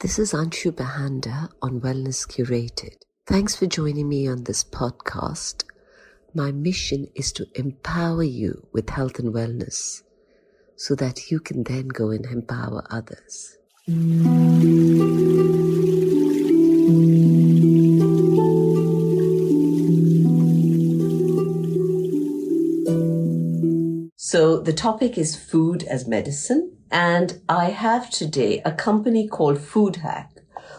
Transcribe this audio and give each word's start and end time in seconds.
This 0.00 0.20
is 0.20 0.32
Anshu 0.32 0.70
Bahanda 0.70 1.48
on 1.60 1.80
Wellness 1.80 2.24
Curated. 2.24 2.98
Thanks 3.26 3.56
for 3.56 3.66
joining 3.66 4.08
me 4.08 4.28
on 4.28 4.44
this 4.44 4.62
podcast. 4.62 5.64
My 6.32 6.52
mission 6.52 7.08
is 7.16 7.32
to 7.32 7.46
empower 7.56 8.22
you 8.22 8.68
with 8.72 8.90
health 8.90 9.18
and 9.18 9.34
wellness 9.34 10.02
so 10.76 10.94
that 10.94 11.32
you 11.32 11.40
can 11.40 11.64
then 11.64 11.88
go 11.88 12.10
and 12.10 12.24
empower 12.26 12.86
others. 12.90 13.56
So, 24.16 24.60
the 24.60 24.74
topic 24.76 25.18
is 25.18 25.34
food 25.34 25.82
as 25.82 26.06
medicine, 26.06 26.77
and 26.90 27.40
I 27.48 27.66
have 27.66 28.10
today 28.10 28.62
a 28.64 28.72
company 28.72 29.28
called 29.28 29.58
FoodHack, 29.58 30.28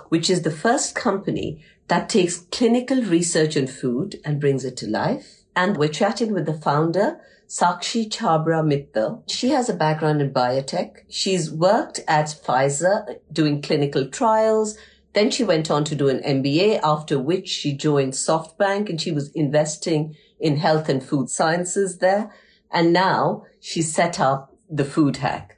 which 0.09 0.29
is 0.29 0.41
the 0.41 0.51
first 0.51 0.95
company 0.95 1.63
that 1.87 2.09
takes 2.09 2.39
clinical 2.51 3.01
research 3.01 3.57
on 3.57 3.67
food 3.67 4.19
and 4.23 4.39
brings 4.39 4.65
it 4.65 4.77
to 4.77 4.87
life. 4.87 5.43
And 5.55 5.77
we're 5.77 5.89
chatting 5.89 6.33
with 6.33 6.45
the 6.45 6.53
founder, 6.53 7.19
Sakshi 7.47 8.07
Chhabra 8.09 8.63
Mittal. 8.63 9.23
She 9.29 9.49
has 9.49 9.69
a 9.69 9.73
background 9.73 10.21
in 10.21 10.31
biotech. 10.31 10.99
She's 11.09 11.51
worked 11.51 11.99
at 12.07 12.27
Pfizer 12.27 13.17
doing 13.31 13.61
clinical 13.61 14.07
trials. 14.07 14.77
Then 15.13 15.31
she 15.31 15.43
went 15.43 15.71
on 15.71 15.83
to 15.85 15.95
do 15.95 16.07
an 16.07 16.21
MBA, 16.21 16.79
after 16.83 17.19
which 17.19 17.49
she 17.49 17.73
joined 17.73 18.13
SoftBank 18.13 18.89
and 18.89 19.01
she 19.01 19.11
was 19.11 19.31
investing 19.31 20.15
in 20.39 20.57
health 20.57 20.89
and 20.89 21.03
food 21.03 21.29
sciences 21.29 21.97
there. 21.97 22.31
And 22.71 22.93
now 22.93 23.45
she 23.59 23.81
set 23.81 24.19
up 24.19 24.55
the 24.69 24.83
FoodHack. 24.83 25.49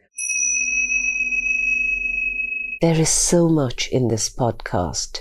There 2.81 2.99
is 2.99 3.09
so 3.09 3.47
much 3.47 3.89
in 3.89 4.07
this 4.07 4.27
podcast. 4.27 5.19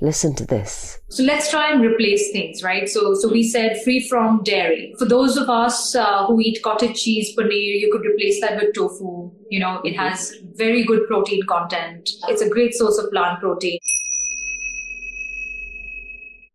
Listen 0.00 0.34
to 0.36 0.46
this. 0.46 0.98
So 1.08 1.22
let's 1.24 1.50
try 1.50 1.70
and 1.70 1.84
replace 1.84 2.32
things, 2.32 2.62
right? 2.62 2.88
So, 2.88 3.12
so 3.12 3.30
we 3.30 3.42
said 3.42 3.76
free 3.84 4.08
from 4.08 4.42
dairy. 4.44 4.94
For 4.98 5.04
those 5.04 5.36
of 5.36 5.50
us 5.50 5.94
uh, 5.94 6.24
who 6.24 6.40
eat 6.40 6.62
cottage 6.62 7.02
cheese, 7.02 7.36
paneer, 7.36 7.80
you 7.80 7.90
could 7.92 8.00
replace 8.00 8.40
that 8.40 8.56
with 8.56 8.74
tofu. 8.74 9.30
You 9.50 9.60
know, 9.60 9.82
it 9.84 9.94
has 9.94 10.36
very 10.54 10.84
good 10.84 11.06
protein 11.06 11.42
content. 11.46 12.08
It's 12.28 12.40
a 12.40 12.48
great 12.48 12.72
source 12.72 12.96
of 12.96 13.10
plant 13.10 13.40
protein. 13.40 13.78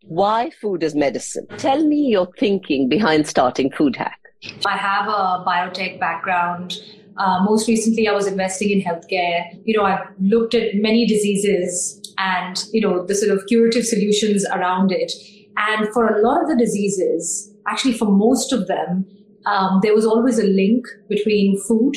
Why 0.08 0.50
food 0.60 0.84
as 0.84 0.96
medicine? 0.96 1.46
Tell 1.58 1.86
me 1.86 2.08
your 2.08 2.28
thinking 2.40 2.90
behind 2.90 3.28
starting 3.28 3.70
Food 3.70 3.96
Hack. 3.96 4.20
I 4.66 4.76
have 4.76 5.08
a 5.08 5.44
biotech 5.46 6.00
background. 6.00 6.80
Uh, 7.18 7.44
most 7.44 7.68
recently, 7.68 8.08
I 8.08 8.14
was 8.14 8.28
investing 8.28 8.70
in 8.70 8.82
healthcare. 8.82 9.44
You 9.64 9.78
know, 9.78 9.84
I've 9.84 10.08
looked 10.20 10.54
at 10.54 10.76
many 10.76 11.06
diseases 11.06 12.02
and, 12.18 12.64
you 12.72 12.82
know, 12.82 13.06
the 13.06 13.16
sort 13.16 13.32
of 13.32 13.46
curative 13.48 13.86
solutions 13.86 14.46
around 14.46 14.92
it. 14.92 15.12
And 15.58 15.88
for 15.94 16.08
a 16.08 16.22
lot 16.22 16.42
of 16.42 16.48
the 16.48 16.56
diseases, 16.58 17.54
actually 17.68 17.94
for 17.94 18.06
most 18.06 18.54
of 18.54 18.68
them, 18.68 19.06
um, 19.46 19.80
there 19.84 19.94
was 19.94 20.06
always 20.06 20.40
a 20.40 20.44
link 20.44 20.86
between 21.10 21.60
food. 21.68 21.96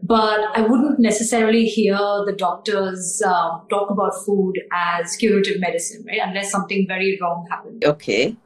But 0.00 0.40
I 0.54 0.60
wouldn't 0.62 1.00
necessarily 1.00 1.64
hear 1.64 1.96
the 1.96 2.34
doctors 2.36 3.20
uh, 3.26 3.58
talk 3.68 3.90
about 3.90 4.12
food 4.24 4.54
as 4.72 5.16
curative 5.16 5.60
medicine, 5.60 6.04
right? 6.06 6.20
Unless 6.22 6.52
something 6.52 6.86
very 6.86 7.18
wrong 7.20 7.46
happened. 7.50 7.84
Okay. 7.84 8.36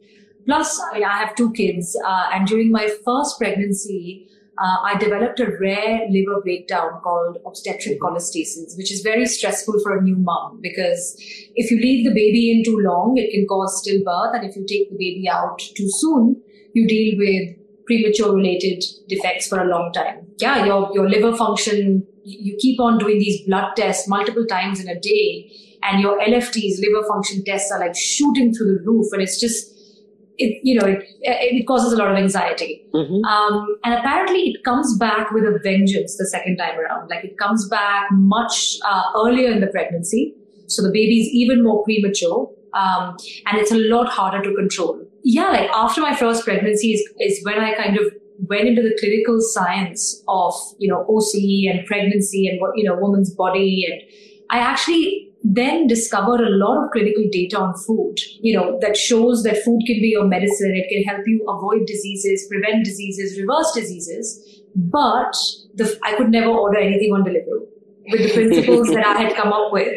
Plus, 0.45 0.81
I 0.93 0.99
have 0.99 1.35
two 1.35 1.53
kids, 1.53 1.97
uh, 2.05 2.29
and 2.33 2.47
during 2.47 2.71
my 2.71 2.89
first 3.05 3.37
pregnancy, 3.37 4.27
uh, 4.57 4.77
I 4.83 4.97
developed 4.99 5.39
a 5.39 5.51
rare 5.59 6.01
liver 6.09 6.39
breakdown 6.41 7.01
called 7.03 7.37
obstetric 7.45 7.99
cholestasis, 7.99 8.77
which 8.77 8.91
is 8.91 9.01
very 9.01 9.25
stressful 9.25 9.79
for 9.81 9.97
a 9.97 10.01
new 10.01 10.15
mom 10.15 10.59
because 10.61 11.15
if 11.55 11.71
you 11.71 11.79
leave 11.79 12.05
the 12.05 12.13
baby 12.13 12.51
in 12.51 12.63
too 12.63 12.77
long, 12.77 13.15
it 13.17 13.31
can 13.31 13.47
cause 13.47 13.81
stillbirth. 13.81 14.35
And 14.35 14.47
if 14.47 14.55
you 14.55 14.65
take 14.67 14.89
the 14.89 14.95
baby 14.97 15.27
out 15.27 15.57
too 15.57 15.89
soon, 15.89 16.41
you 16.73 16.87
deal 16.87 17.17
with 17.17 17.57
premature 17.87 18.35
related 18.35 18.83
defects 19.07 19.47
for 19.47 19.59
a 19.59 19.65
long 19.65 19.91
time. 19.91 20.27
Yeah, 20.37 20.65
your, 20.65 20.91
your 20.93 21.09
liver 21.09 21.35
function, 21.35 22.05
you 22.23 22.55
keep 22.59 22.79
on 22.79 22.99
doing 22.99 23.17
these 23.17 23.45
blood 23.47 23.73
tests 23.75 24.07
multiple 24.07 24.45
times 24.45 24.79
in 24.79 24.87
a 24.87 24.99
day 24.99 25.51
and 25.81 25.99
your 25.99 26.19
LFTs, 26.19 26.79
liver 26.79 27.05
function 27.07 27.43
tests 27.43 27.71
are 27.71 27.79
like 27.79 27.95
shooting 27.95 28.53
through 28.53 28.77
the 28.77 28.83
roof. 28.85 29.07
And 29.11 29.21
it's 29.21 29.39
just, 29.39 29.71
it 30.37 30.59
you 30.63 30.79
know 30.79 30.85
it, 30.87 31.03
it 31.21 31.67
causes 31.67 31.93
a 31.93 31.95
lot 31.95 32.11
of 32.11 32.17
anxiety. 32.17 32.85
Mm-hmm. 32.93 33.23
um, 33.25 33.77
and 33.83 33.93
apparently 33.93 34.41
it 34.51 34.63
comes 34.63 34.97
back 34.97 35.31
with 35.31 35.43
a 35.43 35.59
vengeance 35.63 36.17
the 36.17 36.27
second 36.27 36.57
time 36.57 36.79
around. 36.79 37.09
Like 37.09 37.23
it 37.23 37.37
comes 37.37 37.67
back 37.69 38.07
much 38.11 38.77
uh, 38.85 39.03
earlier 39.15 39.51
in 39.51 39.61
the 39.61 39.67
pregnancy. 39.67 40.35
So 40.67 40.81
the 40.81 40.89
baby 40.89 41.21
is 41.21 41.27
even 41.27 41.63
more 41.63 41.83
premature 41.83 42.49
um, 42.73 43.17
and 43.45 43.57
it's 43.59 43.71
a 43.71 43.77
lot 43.77 44.07
harder 44.07 44.41
to 44.41 44.55
control. 44.55 45.05
Yeah 45.23 45.49
like 45.49 45.69
after 45.69 46.01
my 46.01 46.15
first 46.15 46.43
pregnancy 46.43 46.93
is, 46.93 47.01
is 47.19 47.45
when 47.45 47.59
i 47.59 47.73
kind 47.75 47.97
of 47.97 48.11
went 48.49 48.67
into 48.67 48.81
the 48.81 48.95
clinical 48.99 49.39
science 49.39 50.21
of 50.27 50.53
you 50.79 50.89
know 50.89 51.05
oc 51.07 51.33
and 51.33 51.85
pregnancy 51.85 52.47
and 52.47 52.59
what 52.59 52.71
you 52.75 52.83
know 52.83 52.95
woman's 52.95 53.33
body. 53.33 53.85
And 53.89 54.01
i 54.49 54.57
actually 54.59 55.32
then 55.43 55.87
discover 55.87 56.35
a 56.35 56.49
lot 56.49 56.83
of 56.83 56.91
clinical 56.91 57.25
data 57.31 57.59
on 57.59 57.73
food, 57.85 58.15
you 58.41 58.55
know, 58.55 58.77
that 58.81 58.95
shows 58.95 59.43
that 59.43 59.61
food 59.63 59.81
can 59.85 59.99
be 60.01 60.13
your 60.13 60.25
medicine. 60.25 60.73
It 60.73 60.87
can 60.89 61.03
help 61.03 61.27
you 61.27 61.45
avoid 61.47 61.85
diseases, 61.85 62.47
prevent 62.49 62.85
diseases, 62.85 63.39
reverse 63.39 63.73
diseases. 63.75 64.61
But 64.75 65.35
the, 65.75 65.99
I 66.03 66.15
could 66.15 66.29
never 66.29 66.47
order 66.47 66.79
anything 66.79 67.11
on 67.11 67.23
Deliveroo 67.23 67.67
with 68.09 68.21
the 68.23 68.33
principles 68.33 68.87
that 68.89 69.05
I 69.05 69.21
had 69.21 69.35
come 69.35 69.53
up 69.53 69.71
with 69.71 69.93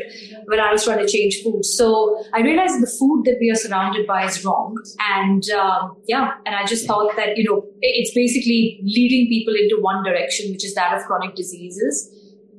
when 0.46 0.60
I 0.60 0.70
was 0.70 0.84
trying 0.84 0.98
to 0.98 1.08
change 1.08 1.40
food. 1.42 1.64
So 1.64 2.22
I 2.34 2.40
realized 2.40 2.82
the 2.82 2.92
food 2.98 3.22
that 3.24 3.36
we 3.40 3.50
are 3.50 3.54
surrounded 3.54 4.06
by 4.06 4.26
is 4.26 4.44
wrong. 4.44 4.76
And 5.16 5.42
um, 5.50 5.96
yeah, 6.06 6.32
and 6.44 6.54
I 6.54 6.64
just 6.66 6.86
thought 6.86 7.16
that, 7.16 7.36
you 7.36 7.44
know, 7.44 7.64
it's 7.80 8.12
basically 8.14 8.80
leading 8.82 9.28
people 9.28 9.54
into 9.54 9.78
one 9.80 10.04
direction, 10.04 10.50
which 10.50 10.64
is 10.64 10.74
that 10.74 10.96
of 10.96 11.04
chronic 11.04 11.34
diseases 11.34 12.12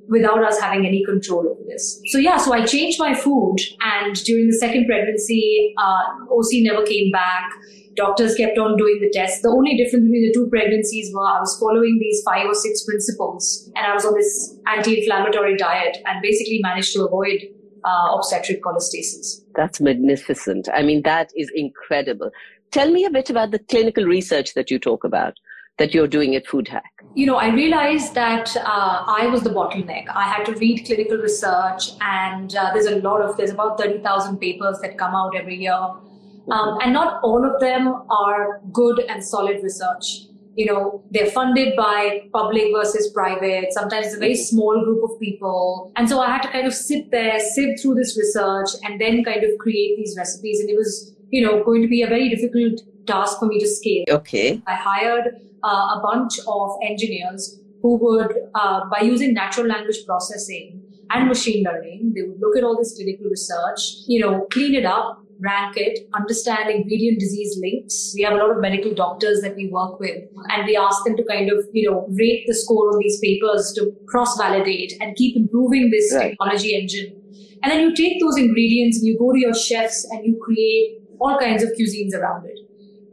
without 0.08 0.44
us 0.44 0.60
having 0.60 0.86
any 0.86 1.04
control 1.06 1.48
over 1.48 1.62
this. 1.68 2.02
So 2.08 2.18
yeah, 2.18 2.38
so 2.38 2.54
I 2.54 2.66
changed 2.66 3.00
my 3.00 3.14
food 3.14 3.58
and 3.82 4.16
during 4.24 4.48
the 4.48 4.58
second 4.58 4.86
pregnancy, 4.88 5.74
uh, 5.78 6.26
OC 6.32 6.64
never 6.64 6.86
came 6.86 7.12
back. 7.12 7.52
Doctors 7.96 8.36
kept 8.36 8.58
on 8.58 8.78
doing 8.78 9.00
the 9.02 9.10
tests. 9.12 9.42
The 9.42 9.50
only 9.50 9.76
difference 9.76 10.06
between 10.06 10.28
the 10.28 10.34
two 10.34 10.48
pregnancies 10.50 11.12
were 11.14 11.26
I 11.26 11.40
was 11.40 11.58
following 11.60 11.98
these 12.00 12.22
five 12.24 12.46
or 12.46 12.54
six 12.54 12.84
principles 12.86 13.70
and 13.76 13.86
I 13.86 13.94
was 13.94 14.06
on 14.06 14.14
this 14.14 14.56
anti-inflammatory 14.68 15.58
diet 15.58 15.98
and 16.06 16.22
basically 16.22 16.60
managed 16.62 16.94
to 16.94 17.06
avoid 17.06 17.42
uh, 17.84 18.16
obstetric 18.16 18.62
cholestasis. 18.62 19.42
That's 19.56 19.82
magnificent. 19.82 20.70
I 20.74 20.84
mean, 20.84 21.02
that 21.04 21.32
is 21.36 21.52
incredible. 21.56 22.32
Tell 22.72 22.92
me 22.92 23.06
a 23.06 23.10
bit 23.10 23.30
about 23.30 23.52
the 23.52 23.60
clinical 23.60 24.04
research 24.04 24.54
that 24.54 24.70
you 24.70 24.78
talk 24.78 25.04
about 25.04 25.36
that 25.78 25.94
you're 25.94 26.08
doing 26.08 26.36
at 26.36 26.46
FoodHack? 26.46 26.82
You 27.16 27.26
know, 27.26 27.36
I 27.36 27.50
realized 27.50 28.14
that 28.14 28.56
uh, 28.58 29.04
I 29.08 29.28
was 29.28 29.42
the 29.42 29.50
bottleneck. 29.50 30.06
I 30.14 30.24
had 30.24 30.46
to 30.46 30.54
read 30.54 30.86
clinical 30.86 31.18
research, 31.18 31.92
and 32.02 32.56
uh, 32.56 32.72
there's 32.74 32.86
a 32.86 32.98
lot 32.98 33.22
of 33.22 33.38
there's 33.38 33.52
about 33.52 33.80
thirty 33.80 34.00
thousand 34.00 34.38
papers 34.40 34.80
that 34.82 34.98
come 34.98 35.16
out 35.16 35.36
every 35.36 35.56
year, 35.56 35.74
um, 35.74 36.78
and 36.84 36.94
not 36.94 37.20
all 37.24 37.44
of 37.44 37.60
them 37.60 37.88
are 38.10 38.62
good 38.72 39.00
and 39.10 39.24
solid 39.24 39.64
research. 39.64 40.26
You 40.56 40.66
know, 40.66 41.04
they're 41.12 41.30
funded 41.30 41.76
by 41.76 42.22
public 42.34 42.72
versus 42.74 43.12
private. 43.14 43.72
Sometimes 43.72 44.08
it's 44.08 44.16
a 44.16 44.20
very 44.20 44.36
small 44.36 44.84
group 44.84 45.04
of 45.04 45.20
people, 45.20 45.92
and 45.96 46.10
so 46.10 46.20
I 46.20 46.32
had 46.32 46.44
to 46.44 46.50
kind 46.50 46.68
of 46.68 46.74
sit 46.74 47.12
there, 47.12 47.40
sift 47.40 47.82
through 47.82 47.96
this 47.96 48.18
research, 48.18 48.70
and 48.84 49.00
then 49.02 49.24
kind 49.24 49.44
of 49.44 49.52
create 49.60 49.98
these 49.98 50.16
recipes. 50.18 50.60
And 50.60 50.70
it 50.70 50.76
was, 50.76 51.16
you 51.30 51.42
know, 51.42 51.64
going 51.64 51.82
to 51.84 51.88
be 51.88 52.02
a 52.02 52.08
very 52.08 52.30
difficult 52.30 52.82
task 53.08 53.40
for 53.40 53.46
me 53.46 53.60
to 53.60 53.68
scale. 53.68 54.04
Okay. 54.10 54.62
I 54.68 54.76
hired 54.76 55.36
uh, 55.64 55.98
a 55.98 56.02
bunch 56.02 56.40
of 56.48 56.78
engineers 56.84 57.60
who 57.82 57.98
would, 57.98 58.34
uh, 58.56 58.82
by 58.90 59.02
using 59.02 59.34
natural 59.34 59.68
language 59.68 59.98
processing 60.06 60.82
and 61.10 61.28
machine 61.28 61.64
learning, 61.64 62.14
they 62.16 62.24
would 62.24 62.40
look 62.40 62.58
at 62.58 62.64
all 62.64 62.78
this 62.78 62.96
clinical 62.96 63.28
research, 63.28 64.04
you 64.08 64.20
know, 64.20 64.46
clean 64.52 64.76
it 64.76 64.86
up, 64.86 65.24
rank 65.40 65.78
it, 65.78 66.00
understand 66.16 66.70
ingredient 66.70 67.20
disease 67.20 67.58
links. 67.62 68.14
We 68.16 68.24
have 68.24 68.34
a 68.34 68.38
lot 68.38 68.50
of 68.50 68.58
medical 68.60 68.94
doctors 68.94 69.42
that 69.42 69.56
we 69.56 69.68
work 69.68 70.00
with, 70.00 70.24
and 70.50 70.66
we 70.66 70.76
ask 70.76 71.04
them 71.06 71.16
to 71.16 71.24
kind 71.24 71.52
of, 71.52 71.66
you 71.74 71.90
know, 71.90 72.08
rate 72.10 72.46
the 72.48 72.56
score 72.56 72.94
on 72.94 73.00
these 73.00 73.20
papers 73.20 73.74
to 73.78 73.94
cross 74.08 74.38
validate 74.38 74.94
and 75.00 75.16
keep 75.16 75.38
improving 75.38 75.92
this 75.92 76.14
right. 76.14 76.32
technology 76.32 76.76
engine. 76.76 77.22
And 77.64 77.72
then 77.72 77.82
you 77.82 77.96
take 77.96 78.20
those 78.22 78.38
ingredients 78.38 78.98
and 78.98 79.08
you 79.08 79.18
go 79.18 79.32
to 79.32 79.40
your 79.40 79.54
chefs 79.54 80.06
and 80.12 80.26
you 80.26 80.40
create 80.44 81.02
all 81.20 81.38
kinds 81.40 81.64
of 81.64 81.70
cuisines 81.70 82.14
around 82.14 82.46
it, 82.46 82.60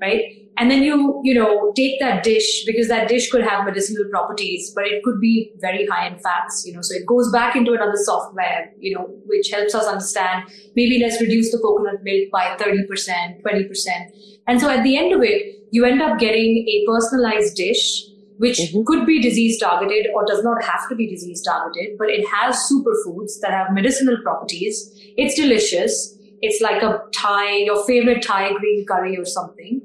right? 0.01 0.44
And 0.57 0.71
then 0.71 0.83
you 0.83 1.21
you 1.25 1.35
know 1.35 1.73
take 1.77 1.99
that 2.01 2.23
dish 2.23 2.65
because 2.67 2.89
that 2.89 3.09
dish 3.09 3.31
could 3.31 3.43
have 3.43 3.65
medicinal 3.65 4.05
properties 4.11 4.71
but 4.75 4.87
it 4.87 5.03
could 5.03 5.21
be 5.21 5.53
very 5.61 5.87
high 5.87 6.07
in 6.07 6.19
fats 6.19 6.65
you 6.67 6.73
know 6.73 6.81
so 6.81 6.95
it 6.95 7.07
goes 7.07 7.31
back 7.33 7.57
into 7.57 7.73
another 7.73 7.97
software 7.97 8.71
you 8.79 8.95
know 8.95 9.05
which 9.27 9.51
helps 9.51 9.75
us 9.75 9.87
understand 9.87 10.45
maybe 10.77 10.99
let's 11.03 11.21
reduce 11.21 11.51
the 11.51 11.59
coconut 11.59 12.03
milk 12.03 12.31
by 12.31 12.57
30% 12.57 13.43
20% 13.43 13.89
and 14.47 14.61
so 14.61 14.69
at 14.69 14.83
the 14.85 14.97
end 14.97 15.13
of 15.13 15.23
it 15.23 15.57
you 15.71 15.85
end 15.85 16.01
up 16.01 16.19
getting 16.19 16.65
a 16.69 16.85
personalized 16.87 17.57
dish 17.57 18.05
which 18.39 18.59
mm-hmm. 18.59 18.83
could 18.85 19.07
be 19.07 19.21
disease 19.21 19.61
targeted 19.61 20.07
or 20.15 20.25
does 20.27 20.43
not 20.43 20.63
have 20.65 20.89
to 20.89 20.97
be 20.97 21.09
disease 21.09 21.41
targeted, 21.43 21.97
but 21.99 22.09
it 22.11 22.27
has 22.27 22.69
superfoods 22.71 23.39
that 23.41 23.53
have 23.53 23.73
medicinal 23.73 24.17
properties. 24.25 24.91
It's 25.17 25.37
delicious. 25.37 26.19
It's 26.41 26.61
like 26.61 26.83
a 26.83 27.01
Thai, 27.15 27.59
your 27.59 27.85
favorite 27.87 28.23
Thai 28.23 28.53
green 28.55 28.85
curry 28.87 29.17
or 29.17 29.25
something. 29.25 29.81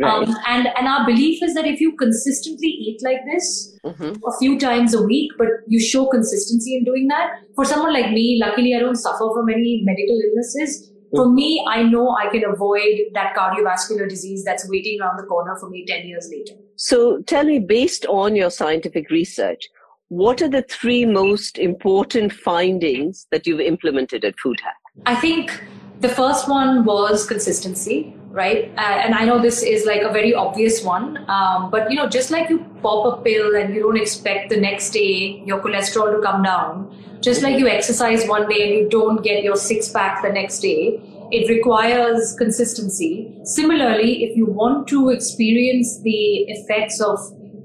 Right. 0.00 0.28
Um, 0.28 0.36
and 0.46 0.68
and 0.76 0.86
our 0.86 1.04
belief 1.04 1.42
is 1.42 1.54
that 1.54 1.66
if 1.66 1.80
you 1.80 1.96
consistently 1.96 2.68
eat 2.68 3.00
like 3.02 3.18
this 3.30 3.76
mm-hmm. 3.84 4.12
a 4.24 4.38
few 4.38 4.58
times 4.58 4.94
a 4.94 5.02
week, 5.02 5.32
but 5.36 5.48
you 5.66 5.80
show 5.80 6.06
consistency 6.06 6.76
in 6.76 6.84
doing 6.84 7.08
that, 7.08 7.32
for 7.56 7.64
someone 7.64 7.92
like 7.92 8.12
me, 8.12 8.40
luckily 8.40 8.74
I 8.74 8.78
don't 8.78 8.96
suffer 8.96 9.28
from 9.34 9.48
any 9.48 9.82
medical 9.84 10.20
illnesses. 10.20 10.92
For 11.14 11.26
mm. 11.26 11.34
me, 11.34 11.64
I 11.66 11.82
know 11.82 12.10
I 12.10 12.28
can 12.28 12.44
avoid 12.44 13.00
that 13.14 13.34
cardiovascular 13.34 14.08
disease 14.08 14.44
that's 14.44 14.68
waiting 14.68 15.00
around 15.00 15.16
the 15.16 15.22
corner 15.22 15.56
for 15.58 15.70
me 15.70 15.86
10 15.86 16.06
years 16.06 16.30
later. 16.30 16.52
So 16.76 17.22
tell 17.22 17.44
me, 17.44 17.58
based 17.58 18.04
on 18.06 18.36
your 18.36 18.50
scientific 18.50 19.08
research, 19.08 19.68
what 20.08 20.42
are 20.42 20.48
the 20.48 20.62
three 20.62 21.04
most 21.06 21.58
important 21.58 22.32
findings 22.32 23.26
that 23.30 23.46
you've 23.46 23.60
implemented 23.60 24.24
at 24.24 24.34
FoodHack? 24.44 24.78
I 25.06 25.14
think 25.14 25.62
the 26.00 26.08
first 26.08 26.48
one 26.48 26.84
was 26.84 27.26
consistency, 27.26 28.14
right? 28.38 28.72
Uh, 28.78 29.04
and 29.04 29.14
I 29.14 29.24
know 29.24 29.40
this 29.42 29.62
is 29.62 29.84
like 29.84 30.02
a 30.02 30.12
very 30.12 30.32
obvious 30.32 30.82
one, 30.84 31.18
um, 31.28 31.70
but 31.70 31.90
you 31.90 31.96
know, 31.96 32.08
just 32.08 32.30
like 32.30 32.48
you 32.48 32.60
pop 32.82 33.06
a 33.12 33.22
pill 33.22 33.56
and 33.56 33.74
you 33.74 33.82
don't 33.82 34.00
expect 34.00 34.50
the 34.50 34.60
next 34.60 34.90
day 34.90 35.42
your 35.44 35.60
cholesterol 35.60 36.14
to 36.16 36.22
come 36.22 36.44
down, 36.44 37.20
just 37.20 37.42
like 37.42 37.58
you 37.58 37.66
exercise 37.68 38.26
one 38.28 38.48
day 38.48 38.60
and 38.66 38.78
you 38.78 38.88
don't 38.88 39.22
get 39.22 39.42
your 39.42 39.56
six 39.56 39.88
pack 39.88 40.22
the 40.22 40.32
next 40.32 40.60
day, 40.60 41.00
it 41.30 41.50
requires 41.50 42.34
consistency. 42.38 43.34
Similarly, 43.42 44.24
if 44.24 44.36
you 44.36 44.46
want 44.46 44.86
to 44.88 45.10
experience 45.10 46.00
the 46.02 46.46
effects 46.56 47.00
of, 47.00 47.18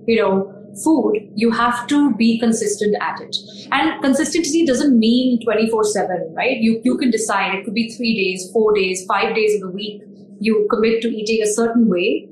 you 0.08 0.18
know, 0.22 0.50
food, 0.84 1.30
you 1.36 1.52
have 1.52 1.86
to 1.88 2.16
be 2.16 2.40
consistent 2.40 2.96
at 3.00 3.22
it. 3.22 3.38
And 3.72 4.02
consistency 4.02 4.66
doesn't 4.66 4.98
mean 4.98 5.40
24 5.44 5.84
7, 5.84 6.34
right? 6.36 6.58
You, 6.58 6.82
you 6.84 6.98
can 6.98 7.12
decide. 7.12 7.56
It 7.56 7.66
could 7.66 7.76
be 7.76 7.90
three 7.92 8.16
days, 8.16 8.50
four 8.52 8.74
days, 8.74 9.06
five 9.06 9.36
days 9.36 9.56
of 9.56 9.62
the 9.62 9.70
week. 9.70 10.02
You 10.40 10.68
commit 10.70 11.02
to 11.02 11.10
eating 11.10 11.42
a 11.42 11.48
certain 11.48 11.90
way 11.90 12.30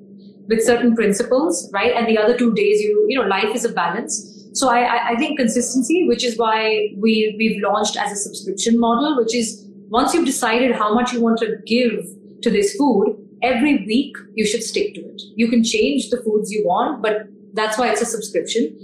with 0.47 0.63
certain 0.63 0.95
principles, 0.95 1.69
right? 1.73 1.93
And 1.95 2.07
the 2.07 2.17
other 2.17 2.37
two 2.37 2.53
days, 2.53 2.81
you, 2.81 3.05
you 3.07 3.17
know, 3.19 3.27
life 3.27 3.55
is 3.55 3.65
a 3.65 3.71
balance. 3.71 4.49
So 4.53 4.69
I, 4.69 5.11
I 5.11 5.15
think 5.15 5.39
consistency, 5.39 6.07
which 6.07 6.25
is 6.25 6.37
why 6.37 6.89
we, 6.97 7.35
we've 7.37 7.61
launched 7.61 7.95
as 7.95 8.11
a 8.11 8.15
subscription 8.15 8.79
model, 8.79 9.15
which 9.17 9.33
is 9.33 9.65
once 9.89 10.13
you've 10.13 10.25
decided 10.25 10.75
how 10.75 10.93
much 10.93 11.13
you 11.13 11.21
want 11.21 11.37
to 11.39 11.57
give 11.65 12.05
to 12.41 12.49
this 12.49 12.75
food, 12.75 13.15
every 13.41 13.85
week 13.85 14.15
you 14.35 14.45
should 14.45 14.63
stick 14.63 14.93
to 14.95 15.01
it. 15.01 15.21
You 15.35 15.47
can 15.49 15.63
change 15.63 16.09
the 16.09 16.17
foods 16.17 16.51
you 16.51 16.63
want, 16.65 17.01
but 17.01 17.27
that's 17.53 17.77
why 17.77 17.89
it's 17.91 18.01
a 18.01 18.05
subscription. 18.05 18.77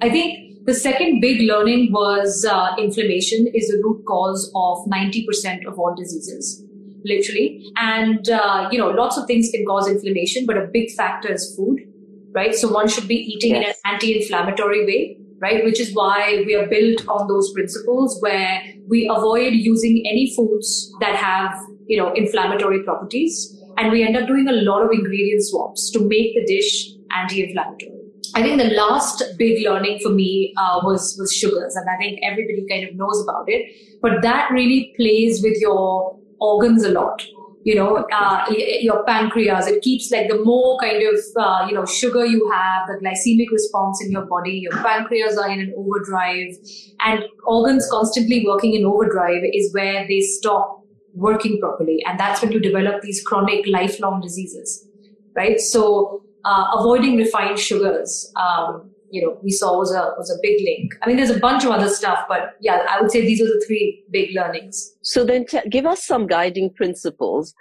I 0.00 0.10
think 0.10 0.64
the 0.64 0.74
second 0.74 1.20
big 1.20 1.40
learning 1.40 1.92
was 1.92 2.46
uh, 2.48 2.70
inflammation 2.78 3.48
is 3.52 3.68
the 3.68 3.80
root 3.82 4.04
cause 4.06 4.50
of 4.54 4.84
90% 4.86 5.66
of 5.66 5.78
all 5.78 5.94
diseases, 5.96 6.64
literally. 7.04 7.70
And, 7.76 8.28
uh, 8.28 8.68
you 8.70 8.78
know, 8.78 8.88
lots 8.90 9.16
of 9.16 9.26
things 9.26 9.50
can 9.50 9.64
cause 9.66 9.88
inflammation, 9.88 10.46
but 10.46 10.56
a 10.56 10.68
big 10.72 10.90
factor 10.92 11.32
is 11.32 11.54
food, 11.56 11.80
right? 12.34 12.54
So 12.54 12.68
one 12.68 12.88
should 12.88 13.08
be 13.08 13.16
eating 13.16 13.52
yes. 13.52 13.62
in 13.62 13.70
an 13.70 13.94
anti-inflammatory 13.94 14.84
way, 14.86 15.18
right? 15.40 15.64
Which 15.64 15.80
is 15.80 15.94
why 15.94 16.42
we 16.46 16.54
are 16.54 16.66
built 16.66 17.06
on 17.08 17.28
those 17.28 17.52
principles 17.52 18.18
where 18.20 18.62
we 18.88 19.08
avoid 19.08 19.54
using 19.54 20.04
any 20.06 20.32
foods 20.34 20.92
that 21.00 21.16
have, 21.16 21.58
you 21.86 21.96
know, 21.96 22.12
inflammatory 22.12 22.82
properties. 22.82 23.58
And 23.78 23.90
we 23.90 24.02
end 24.02 24.16
up 24.16 24.28
doing 24.28 24.48
a 24.48 24.52
lot 24.52 24.82
of 24.82 24.90
ingredient 24.92 25.42
swaps 25.44 25.90
to 25.92 26.00
make 26.00 26.34
the 26.34 26.44
dish 26.46 26.88
anti-inflammatory. 27.16 27.98
I 28.34 28.42
think 28.42 28.58
the 28.62 28.70
last 28.70 29.22
big 29.36 29.62
learning 29.62 29.98
for 30.02 30.08
me 30.08 30.54
uh, 30.56 30.80
was 30.84 31.16
was 31.18 31.36
sugars, 31.36 31.76
and 31.76 31.86
I 31.90 31.98
think 31.98 32.18
everybody 32.22 32.64
kind 32.66 32.88
of 32.88 32.94
knows 32.94 33.22
about 33.22 33.44
it. 33.46 33.70
But 34.00 34.22
that 34.22 34.50
really 34.50 34.94
plays 34.96 35.42
with 35.42 35.58
your 35.60 36.18
organs 36.48 36.84
a 36.84 36.90
lot. 36.90 37.24
You 37.64 37.76
know, 37.76 38.04
uh, 38.12 38.44
your 38.80 39.04
pancreas. 39.04 39.68
It 39.68 39.82
keeps 39.82 40.10
like 40.10 40.28
the 40.28 40.38
more 40.44 40.78
kind 40.80 41.00
of 41.00 41.20
uh, 41.36 41.66
you 41.68 41.74
know 41.74 41.84
sugar 41.86 42.24
you 42.26 42.50
have, 42.50 42.88
the 42.88 42.96
glycemic 43.02 43.52
response 43.52 44.02
in 44.04 44.10
your 44.10 44.24
body. 44.26 44.54
Your 44.64 44.72
pancreas 44.72 45.38
are 45.38 45.48
in 45.48 45.60
an 45.60 45.72
overdrive, 45.76 46.56
and 47.06 47.22
organs 47.46 47.88
constantly 47.90 48.44
working 48.44 48.74
in 48.74 48.84
overdrive 48.84 49.44
is 49.52 49.72
where 49.72 50.04
they 50.08 50.20
stop 50.20 50.80
working 51.14 51.60
properly, 51.60 52.02
and 52.04 52.18
that's 52.18 52.42
when 52.42 52.50
you 52.50 52.58
develop 52.58 53.00
these 53.02 53.22
chronic, 53.22 53.64
lifelong 53.68 54.20
diseases. 54.20 54.88
Right. 55.36 55.60
So 55.60 56.24
uh, 56.44 56.66
avoiding 56.78 57.16
refined 57.16 57.58
sugars, 57.58 58.32
um, 58.36 58.91
you 59.12 59.22
know, 59.22 59.38
we 59.42 59.50
saw 59.50 59.78
was 59.78 59.92
a 59.92 60.14
was 60.18 60.30
a 60.30 60.38
big 60.42 60.58
link. 60.64 60.94
I 61.02 61.06
mean, 61.06 61.16
there's 61.16 61.30
a 61.30 61.38
bunch 61.38 61.64
of 61.64 61.70
other 61.70 61.88
stuff, 61.88 62.24
but 62.28 62.56
yeah, 62.60 62.84
I 62.88 63.00
would 63.00 63.10
say 63.10 63.20
these 63.20 63.40
are 63.40 63.46
the 63.46 63.62
three 63.66 64.04
big 64.10 64.34
learnings. 64.34 64.94
So 65.02 65.24
then, 65.24 65.46
t- 65.46 65.68
give 65.68 65.86
us 65.86 66.04
some 66.04 66.26
guiding 66.26 66.70
principles 66.72 67.54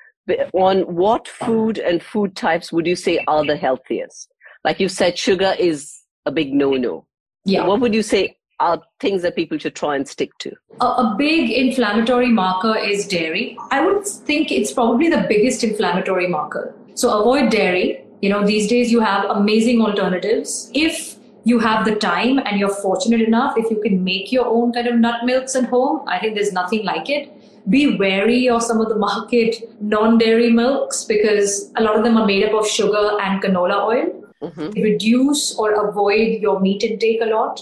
on 0.53 0.81
what 0.81 1.27
food 1.27 1.77
and 1.77 2.01
food 2.01 2.35
types 2.35 2.71
would 2.71 2.87
you 2.87 2.95
say 2.95 3.23
are 3.27 3.45
the 3.45 3.57
healthiest? 3.57 4.31
Like 4.63 4.79
you 4.79 4.87
said, 4.87 5.17
sugar 5.17 5.55
is 5.59 6.01
a 6.25 6.31
big 6.31 6.53
no-no. 6.53 7.05
Yeah. 7.45 7.65
What 7.65 7.81
would 7.81 7.93
you 7.93 8.03
say 8.03 8.37
are 8.59 8.81
things 8.99 9.23
that 9.23 9.35
people 9.35 9.57
should 9.57 9.75
try 9.75 9.95
and 9.95 10.07
stick 10.07 10.29
to? 10.39 10.51
A, 10.79 10.85
a, 10.85 11.15
big 11.17 11.49
inflammatory 11.49 12.29
marker 12.29 12.77
is 12.77 13.07
dairy. 13.07 13.57
I 13.71 13.83
would 13.83 14.05
think 14.05 14.51
it's 14.51 14.71
probably 14.71 15.09
the 15.09 15.25
biggest 15.27 15.63
inflammatory 15.63 16.27
marker. 16.27 16.75
So 16.93 17.19
avoid 17.19 17.49
dairy. 17.49 18.05
You 18.21 18.29
know, 18.29 18.45
these 18.45 18.67
days 18.67 18.91
you 18.91 18.99
have 18.99 19.25
amazing 19.31 19.81
alternatives. 19.81 20.69
If 20.75 21.10
you 21.43 21.59
have 21.59 21.85
the 21.85 21.95
time 21.95 22.39
and 22.39 22.59
you're 22.59 22.73
fortunate 22.73 23.21
enough, 23.21 23.57
if 23.57 23.69
you 23.71 23.81
can 23.81 24.03
make 24.03 24.31
your 24.31 24.45
own 24.45 24.71
kind 24.73 24.87
of 24.87 24.95
nut 24.95 25.25
milks 25.25 25.55
at 25.55 25.65
home, 25.65 26.07
I 26.07 26.19
think 26.19 26.35
there's 26.35 26.53
nothing 26.53 26.85
like 26.85 27.09
it. 27.09 27.31
Be 27.69 27.97
wary 27.97 28.49
of 28.49 28.63
some 28.63 28.81
of 28.81 28.89
the 28.89 28.95
market 28.95 29.69
non-dairy 29.81 30.51
milks 30.51 31.03
because 31.03 31.71
a 31.75 31.83
lot 31.83 31.95
of 31.97 32.03
them 32.03 32.17
are 32.17 32.25
made 32.25 32.43
up 32.43 32.53
of 32.53 32.67
sugar 32.67 33.17
and 33.21 33.41
canola 33.41 33.83
oil. 33.85 34.31
Mm-hmm. 34.41 34.81
Reduce 34.81 35.55
or 35.55 35.87
avoid 35.87 36.41
your 36.41 36.59
meat 36.59 36.83
intake 36.83 37.21
a 37.21 37.25
lot. 37.25 37.61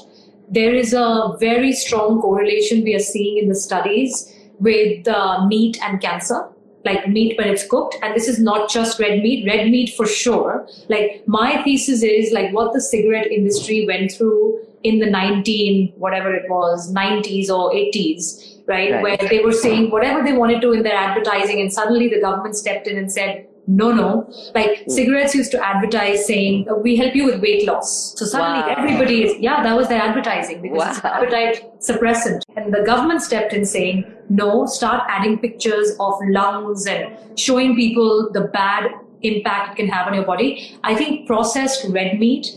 There 0.49 0.73
is 0.73 0.93
a 0.93 1.35
very 1.39 1.73
strong 1.73 2.21
correlation 2.21 2.83
we 2.83 2.95
are 2.95 2.99
seeing 2.99 3.37
in 3.37 3.49
the 3.49 3.55
studies 3.55 4.33
with 4.59 5.07
uh, 5.07 5.45
meat 5.47 5.77
and 5.83 6.01
cancer 6.01 6.47
like 6.85 7.07
meat 7.07 7.37
when 7.37 7.47
it's 7.47 7.67
cooked 7.67 7.95
and 8.01 8.15
this 8.15 8.27
is 8.27 8.39
not 8.39 8.69
just 8.69 8.99
red 8.99 9.21
meat 9.21 9.45
red 9.45 9.69
meat 9.69 9.93
for 9.95 10.05
sure 10.05 10.67
like 10.87 11.23
my 11.27 11.61
thesis 11.63 12.03
is 12.03 12.31
like 12.31 12.53
what 12.53 12.73
the 12.73 12.81
cigarette 12.81 13.27
industry 13.31 13.85
went 13.85 14.11
through 14.11 14.59
in 14.83 14.99
the 14.99 15.09
19 15.09 15.93
whatever 15.97 16.33
it 16.33 16.49
was 16.49 16.93
90s 16.93 17.49
or 17.49 17.71
80s 17.71 18.59
right, 18.67 18.91
right. 18.91 19.03
where 19.03 19.17
they 19.29 19.39
were 19.39 19.51
saying 19.51 19.91
whatever 19.91 20.23
they 20.23 20.33
wanted 20.33 20.61
to 20.61 20.71
in 20.71 20.83
their 20.83 20.95
advertising 20.95 21.59
and 21.59 21.71
suddenly 21.71 22.07
the 22.07 22.21
government 22.21 22.56
stepped 22.56 22.87
in 22.87 22.97
and 22.97 23.11
said 23.11 23.45
no, 23.69 23.92
no. 23.92 24.27
Like 24.56 24.80
mm. 24.80 24.89
cigarettes 24.89 25.35
used 25.35 25.51
to 25.51 25.63
advertise 25.63 26.25
saying, 26.25 26.68
we 26.81 26.95
help 26.95 27.15
you 27.15 27.25
with 27.25 27.39
weight 27.39 27.68
loss. 27.68 28.15
So 28.18 28.25
suddenly 28.25 28.61
wow. 28.61 28.75
everybody 28.75 29.23
is, 29.23 29.39
yeah, 29.39 29.61
that 29.61 29.77
was 29.77 29.87
their 29.87 30.01
advertising 30.01 30.63
because 30.63 30.80
wow. 30.80 30.89
it's 30.89 31.06
appetite 31.06 31.80
suppressant. 31.80 32.42
And 32.57 32.73
the 32.73 32.81
government 32.81 33.21
stepped 33.21 33.54
in 33.54 33.65
saying, 33.65 34.11
no, 34.30 34.66
start 34.66 35.04
adding 35.09 35.40
pictures 35.40 35.95
of 36.00 36.14
lungs 36.30 36.86
and 36.86 37.18
showing 37.38 37.76
people 37.76 38.30
the 38.31 38.42
bad 38.42 38.92
impact 39.21 39.71
it 39.71 39.76
can 39.81 39.88
have 39.88 40.07
on 40.07 40.14
your 40.14 40.26
body. 40.26 40.78
I 40.83 40.95
think 40.95 41.28
processed 41.28 41.86
red 41.90 42.19
meat 42.19 42.48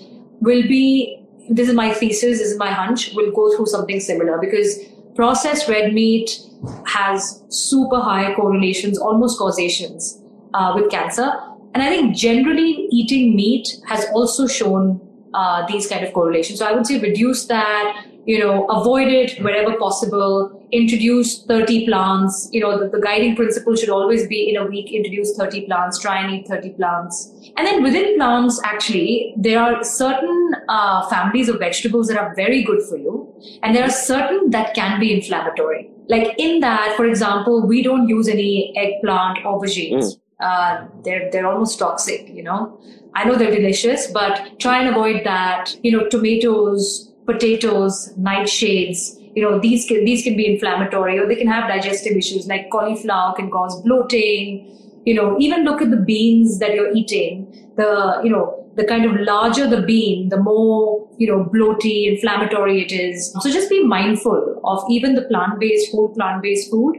will 0.41 0.63
be, 0.63 1.25
this 1.49 1.69
is 1.69 1.75
my 1.75 1.93
thesis, 1.93 2.39
this 2.39 2.53
is 2.53 2.59
my 2.59 2.71
hunch, 2.71 3.13
will 3.15 3.33
go 3.33 3.57
through 3.57 3.67
something 3.67 4.01
similar 4.01 4.39
because 4.39 4.79
processed 5.17 5.69
red 5.69 5.93
meat 5.93 6.41
has 6.87 7.43
super 7.49 8.01
high 8.01 8.35
correlations, 8.35 8.99
almost 8.99 9.39
causations 9.39 10.21
uh, 10.55 10.73
with 10.75 10.91
cancer. 10.91 11.33
And 11.75 11.83
I 11.83 11.89
think 11.89 12.15
generally 12.15 12.87
eating 12.91 13.35
meat 13.35 13.69
has 13.89 14.07
also 14.13 14.47
shown 14.47 15.01
uh, 15.35 15.67
these 15.67 15.87
kind 15.87 16.05
of 16.05 16.13
correlations. 16.13 16.59
So 16.59 16.67
I 16.67 16.73
would 16.73 16.87
say 16.87 17.01
reduce 17.01 17.47
that, 17.47 18.07
you 18.27 18.39
know, 18.39 18.67
avoid 18.67 19.09
it 19.09 19.43
wherever 19.43 19.77
possible, 19.79 20.62
introduce 20.73 21.45
30 21.45 21.87
plants. 21.87 22.49
You 22.53 22.61
know, 22.61 22.79
the, 22.79 22.89
the, 22.89 23.01
guiding 23.01 23.37
principle 23.37 23.77
should 23.77 23.91
always 23.91 24.27
be 24.27 24.49
in 24.49 24.57
a 24.57 24.67
week, 24.67 24.93
introduce 24.93 25.37
30 25.37 25.67
plants, 25.67 25.99
try 25.99 26.21
and 26.21 26.35
eat 26.35 26.49
30 26.49 26.71
plants. 26.71 27.33
And 27.57 27.67
then 27.67 27.83
within 27.83 28.17
plants, 28.17 28.61
actually, 28.65 29.35
there 29.37 29.61
are 29.61 29.85
certain 29.85 30.53
uh, 30.69 31.09
families 31.09 31.49
of 31.49 31.59
vegetables 31.59 32.09
that 32.09 32.17
are 32.17 32.35
very 32.35 32.63
good 32.63 32.83
for 32.83 32.97
you. 32.97 33.33
And 33.63 33.77
there 33.77 33.85
are 33.85 33.91
certain 33.91 34.51
that 34.51 34.75
can 34.75 34.99
be 34.99 35.13
inflammatory. 35.13 35.91
Like 36.09 36.35
in 36.39 36.61
that, 36.61 36.95
for 36.97 37.07
example, 37.07 37.67
we 37.67 37.83
don't 37.83 38.09
use 38.09 38.29
any 38.29 38.75
eggplant, 38.77 39.39
aubergines. 39.45 40.05
Mm 40.05 40.19
uh, 40.43 40.87
they're 41.05 41.31
they're 41.31 41.47
almost 41.47 41.79
toxic. 41.79 42.29
You 42.29 42.43
know, 42.43 42.81
I 43.15 43.25
know 43.25 43.37
they're 43.37 43.55
delicious, 43.55 44.09
but 44.09 44.59
try 44.59 44.81
and 44.81 44.89
avoid 44.89 45.25
that. 45.25 45.75
You 45.83 45.93
know, 45.93 46.09
tomatoes, 46.09 47.13
potatoes, 47.27 48.13
nightshades. 48.19 49.19
You 49.35 49.43
know, 49.43 49.59
these 49.59 49.87
can, 49.87 50.05
these 50.05 50.23
can 50.23 50.37
be 50.37 50.53
inflammatory, 50.53 51.19
or 51.19 51.27
they 51.27 51.37
can 51.37 51.47
have 51.47 51.69
digestive 51.69 52.17
issues. 52.17 52.47
Like 52.47 52.71
cauliflower 52.71 53.35
can 53.35 53.51
cause 53.51 53.81
bloating. 53.83 54.69
You 55.05 55.15
know, 55.15 55.37
even 55.39 55.65
look 55.65 55.83
at 55.83 55.91
the 55.91 55.97
beans 55.97 56.59
that 56.59 56.75
you're 56.75 56.93
eating. 56.95 57.47
The 57.77 58.21
you 58.23 58.31
know 58.31 58.63
the 58.75 58.85
kind 58.85 59.05
of 59.05 59.21
larger 59.21 59.69
the 59.69 59.83
bean, 59.83 60.29
the 60.29 60.39
more, 60.39 61.09
you 61.19 61.27
know, 61.27 61.45
bloaty, 61.45 62.11
inflammatory 62.11 62.83
it 62.83 62.93
is. 62.93 63.33
So 63.41 63.51
just 63.51 63.69
be 63.69 63.85
mindful 63.85 64.61
of 64.65 64.83
even 64.89 65.15
the 65.15 65.23
plant-based, 65.23 65.93
whole 65.93 66.09
plant-based 66.15 66.71
food, 66.71 66.97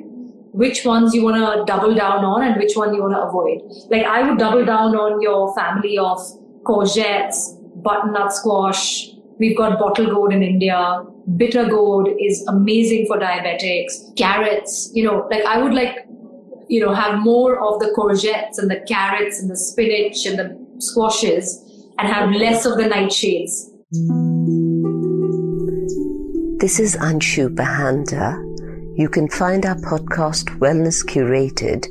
which 0.52 0.86
ones 0.86 1.14
you 1.16 1.24
want 1.24 1.38
to 1.38 1.66
double 1.66 1.96
down 1.96 2.24
on 2.24 2.44
and 2.44 2.58
which 2.58 2.76
one 2.76 2.94
you 2.94 3.02
want 3.02 3.14
to 3.16 3.22
avoid. 3.22 3.62
Like 3.90 4.06
I 4.06 4.28
would 4.28 4.38
double 4.38 4.66
down 4.66 4.96
on 4.96 5.22
your 5.22 5.54
family 5.56 5.98
of 5.98 6.20
courgettes, 6.64 7.58
butternut 7.82 8.34
squash. 8.34 9.10
We've 9.44 9.58
got 9.58 9.78
bottle 9.78 10.06
gourd 10.06 10.32
in 10.32 10.42
India. 10.42 11.04
Bitter 11.36 11.66
gourd 11.68 12.08
is 12.18 12.48
amazing 12.48 13.08
for 13.08 13.20
diabetics. 13.20 14.16
Carrots, 14.16 14.90
you 14.94 15.04
know, 15.04 15.28
like 15.30 15.44
I 15.44 15.62
would 15.62 15.74
like, 15.74 15.98
you 16.70 16.80
know, 16.80 16.94
have 16.94 17.20
more 17.20 17.60
of 17.60 17.82
the 17.82 17.88
courgettes 17.88 18.58
and 18.58 18.72
the 18.72 18.80
carrots 18.88 19.42
and 19.42 19.52
the 19.52 19.58
spinach 19.58 20.26
and 20.26 20.40
the 20.40 20.48
squashes 20.80 21.60
and 22.00 22.08
have 22.08 22.32
less 22.32 22.66
of 22.66 22.78
the 22.78 22.84
nightshades. 22.84 23.68
This 26.62 26.80
is 26.80 26.96
Anshu 26.96 27.54
Bahanda. 27.54 28.42
You 28.98 29.10
can 29.10 29.28
find 29.28 29.66
our 29.66 29.76
podcast 29.76 30.58
Wellness 30.60 31.06
Curated 31.06 31.86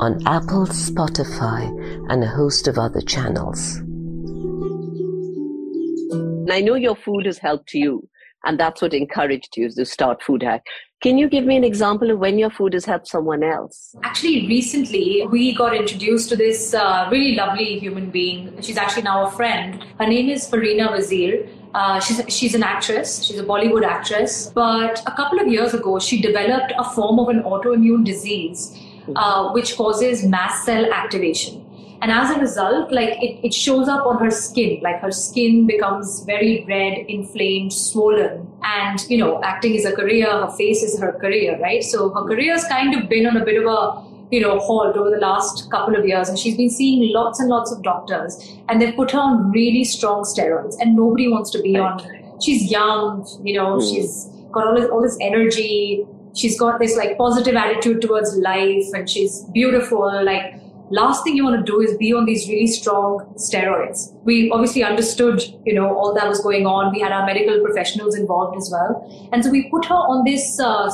on 0.00 0.26
Apple, 0.26 0.64
Spotify, 0.64 1.68
and 2.10 2.24
a 2.24 2.28
host 2.28 2.68
of 2.68 2.78
other 2.78 3.02
channels. 3.02 3.82
I 6.50 6.60
know 6.60 6.74
your 6.74 6.96
food 6.96 7.26
has 7.26 7.38
helped 7.38 7.74
you, 7.74 8.08
and 8.44 8.58
that's 8.58 8.82
what 8.82 8.94
encouraged 8.94 9.56
you 9.56 9.70
to 9.70 9.84
start 9.84 10.22
Food 10.22 10.42
Hack. 10.42 10.64
Can 11.02 11.18
you 11.18 11.28
give 11.28 11.44
me 11.44 11.56
an 11.56 11.64
example 11.64 12.10
of 12.10 12.18
when 12.18 12.38
your 12.38 12.48
food 12.50 12.72
has 12.72 12.86
helped 12.86 13.06
someone 13.08 13.42
else? 13.42 13.94
Actually, 14.02 14.46
recently 14.46 15.26
we 15.30 15.54
got 15.54 15.76
introduced 15.76 16.30
to 16.30 16.36
this 16.36 16.72
uh, 16.72 17.08
really 17.12 17.34
lovely 17.34 17.78
human 17.78 18.10
being. 18.10 18.60
She's 18.62 18.78
actually 18.78 19.02
now 19.02 19.26
a 19.26 19.30
friend. 19.30 19.84
Her 19.98 20.06
name 20.06 20.30
is 20.30 20.48
Farina 20.48 20.88
Wazir. 20.90 21.48
Uh, 21.74 22.00
she's, 22.00 22.22
she's 22.28 22.54
an 22.54 22.62
actress, 22.62 23.22
she's 23.22 23.38
a 23.38 23.44
Bollywood 23.44 23.84
actress. 23.84 24.50
But 24.54 25.02
a 25.06 25.12
couple 25.12 25.38
of 25.38 25.48
years 25.48 25.74
ago, 25.74 25.98
she 25.98 26.22
developed 26.22 26.72
a 26.78 26.84
form 26.84 27.18
of 27.18 27.28
an 27.28 27.42
autoimmune 27.42 28.04
disease 28.04 28.74
uh, 29.14 29.50
which 29.52 29.76
causes 29.76 30.24
mast 30.24 30.64
cell 30.64 30.90
activation 30.92 31.62
and 32.02 32.10
as 32.10 32.30
a 32.36 32.40
result 32.40 32.92
like 32.92 33.10
it, 33.22 33.40
it 33.44 33.54
shows 33.54 33.88
up 33.88 34.06
on 34.06 34.22
her 34.22 34.30
skin. 34.30 34.80
Like 34.82 35.00
her 35.00 35.12
skin 35.12 35.66
becomes 35.66 36.24
very 36.24 36.64
red 36.68 36.98
inflamed 37.08 37.72
swollen. 37.72 38.50
And 38.62 39.00
you 39.08 39.18
know 39.18 39.42
acting 39.42 39.74
is 39.74 39.84
a 39.84 39.92
career. 39.92 40.30
Her 40.30 40.50
face 40.50 40.82
is 40.82 40.98
her 41.00 41.12
career 41.12 41.58
right? 41.60 41.82
So 41.82 42.10
her 42.10 42.22
career 42.22 42.52
has 42.52 42.64
kind 42.64 42.94
of 42.94 43.08
been 43.08 43.26
on 43.26 43.36
a 43.36 43.44
bit 43.44 43.62
of 43.62 43.66
a 43.66 44.04
you 44.30 44.40
know 44.40 44.58
halt 44.58 44.96
over 44.96 45.10
the 45.10 45.18
last 45.18 45.70
couple 45.70 45.96
of 45.96 46.06
years. 46.06 46.28
And 46.28 46.38
she's 46.38 46.56
been 46.56 46.70
seeing 46.70 47.12
lots 47.12 47.40
and 47.40 47.48
lots 47.48 47.72
of 47.72 47.82
doctors. 47.82 48.56
And 48.68 48.80
they've 48.80 48.94
put 48.94 49.10
her 49.12 49.18
on 49.18 49.50
really 49.52 49.84
strong 49.84 50.24
steroids. 50.24 50.76
And 50.80 50.96
nobody 50.96 51.28
wants 51.28 51.50
to 51.50 51.62
be 51.62 51.76
on 51.76 52.00
she's 52.38 52.70
young 52.70 53.26
you 53.42 53.54
know 53.54 53.78
mm. 53.78 53.90
she's 53.90 54.28
got 54.56 54.66
all 54.68 54.74
this, 54.74 54.90
all 54.90 55.02
this 55.02 55.18
energy. 55.20 56.06
She's 56.34 56.58
got 56.58 56.78
this 56.78 56.96
like 56.96 57.16
positive 57.16 57.54
attitude 57.54 58.02
towards 58.02 58.36
life. 58.36 58.84
And 58.94 59.08
she's 59.08 59.44
beautiful. 59.52 60.24
Like 60.24 60.54
last 60.90 61.24
thing 61.24 61.36
you 61.36 61.44
want 61.44 61.64
to 61.64 61.70
do 61.70 61.80
is 61.80 61.96
be 61.96 62.12
on 62.12 62.24
these 62.24 62.48
really 62.48 62.66
strong 62.66 63.32
steroids. 63.36 64.12
We 64.24 64.50
obviously 64.50 64.82
understood, 64.82 65.42
you 65.64 65.74
know, 65.74 65.94
all 65.94 66.14
that 66.14 66.28
was 66.28 66.40
going 66.40 66.66
on. 66.66 66.92
We 66.92 67.00
had 67.00 67.12
our 67.12 67.26
medical 67.26 67.60
professionals 67.60 68.16
involved 68.16 68.56
as 68.56 68.68
well. 68.70 69.30
And 69.32 69.44
so 69.44 69.50
we 69.50 69.68
put 69.70 69.86
her 69.86 69.94
on 69.94 70.24
this 70.24 70.60
uh, 70.60 70.90